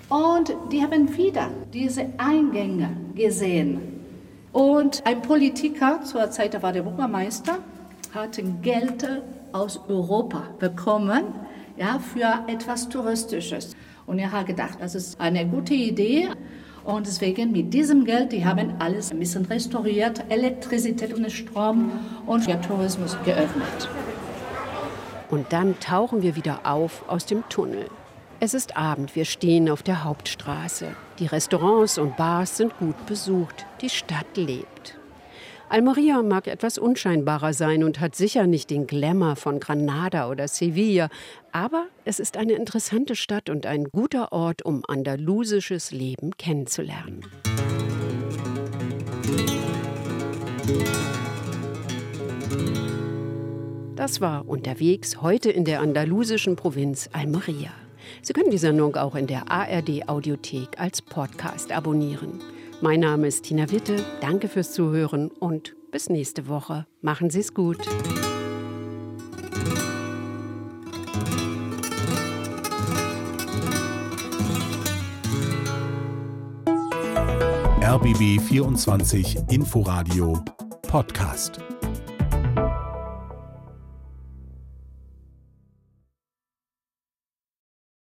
Und 0.08 0.56
die 0.72 0.80
haben 0.80 1.14
wieder 1.14 1.50
diese 1.74 2.06
Eingänge 2.16 2.96
gesehen. 3.14 3.82
Und 4.54 5.06
ein 5.06 5.20
Politiker, 5.20 6.00
zur 6.02 6.30
Zeit 6.30 6.62
war 6.62 6.72
der 6.72 6.84
Bürgermeister, 6.84 7.58
hat 8.14 8.40
Geld 8.62 9.06
aus 9.52 9.78
Europa 9.88 10.44
bekommen 10.58 11.24
ja, 11.76 11.98
für 11.98 12.50
etwas 12.50 12.88
Touristisches. 12.88 13.76
Und 14.06 14.18
er 14.18 14.32
hat 14.32 14.46
gedacht, 14.46 14.78
das 14.80 14.94
ist 14.94 15.20
eine 15.20 15.46
gute 15.46 15.74
Idee. 15.74 16.30
Und 16.84 17.06
deswegen 17.06 17.52
mit 17.52 17.72
diesem 17.72 18.04
Geld, 18.04 18.32
die 18.32 18.44
haben 18.44 18.74
alles 18.80 19.12
ein 19.12 19.18
bisschen 19.18 19.44
restauriert, 19.44 20.24
Elektrizität 20.28 21.14
und 21.14 21.30
Strom 21.30 21.92
und 22.26 22.42
für 22.42 22.60
Tourismus 22.60 23.16
geöffnet. 23.24 23.88
Und 25.30 25.52
dann 25.52 25.78
tauchen 25.80 26.22
wir 26.22 26.36
wieder 26.36 26.60
auf 26.64 27.08
aus 27.08 27.24
dem 27.24 27.48
Tunnel. 27.48 27.86
Es 28.40 28.54
ist 28.54 28.76
Abend, 28.76 29.14
wir 29.14 29.24
stehen 29.24 29.70
auf 29.70 29.84
der 29.84 30.02
Hauptstraße. 30.02 30.96
Die 31.20 31.26
Restaurants 31.26 31.96
und 31.98 32.16
Bars 32.16 32.56
sind 32.56 32.76
gut 32.78 33.06
besucht, 33.06 33.64
die 33.80 33.88
Stadt 33.88 34.36
lebt. 34.36 34.98
Almeria 35.72 36.22
mag 36.22 36.48
etwas 36.48 36.76
unscheinbarer 36.76 37.54
sein 37.54 37.82
und 37.82 37.98
hat 37.98 38.14
sicher 38.14 38.46
nicht 38.46 38.68
den 38.68 38.86
Glamour 38.86 39.36
von 39.36 39.58
Granada 39.58 40.28
oder 40.28 40.46
Sevilla, 40.46 41.08
aber 41.50 41.86
es 42.04 42.20
ist 42.20 42.36
eine 42.36 42.52
interessante 42.52 43.16
Stadt 43.16 43.48
und 43.48 43.64
ein 43.64 43.84
guter 43.84 44.32
Ort, 44.32 44.66
um 44.66 44.82
andalusisches 44.86 45.90
Leben 45.90 46.36
kennenzulernen. 46.36 47.22
Das 53.96 54.20
war 54.20 54.46
unterwegs 54.46 55.22
heute 55.22 55.50
in 55.50 55.64
der 55.64 55.80
andalusischen 55.80 56.54
Provinz 56.54 57.08
Almeria. 57.14 57.70
Sie 58.20 58.34
können 58.34 58.50
die 58.50 58.58
Sendung 58.58 58.96
auch 58.96 59.14
in 59.14 59.26
der 59.26 59.50
ARD 59.50 60.06
Audiothek 60.06 60.78
als 60.78 61.00
Podcast 61.00 61.72
abonnieren. 61.72 62.42
Mein 62.82 62.98
Name 62.98 63.28
ist 63.28 63.44
Tina 63.44 63.70
Witte. 63.70 64.04
Danke 64.20 64.48
fürs 64.48 64.72
Zuhören 64.72 65.30
und 65.30 65.76
bis 65.92 66.10
nächste 66.10 66.48
Woche. 66.48 66.84
Machen 67.00 67.30
Sie 67.30 67.38
es 67.38 67.54
gut. 67.54 67.78
RBB 77.80 78.40
24 78.40 79.38
Inforadio 79.48 80.42
Podcast. 80.82 81.60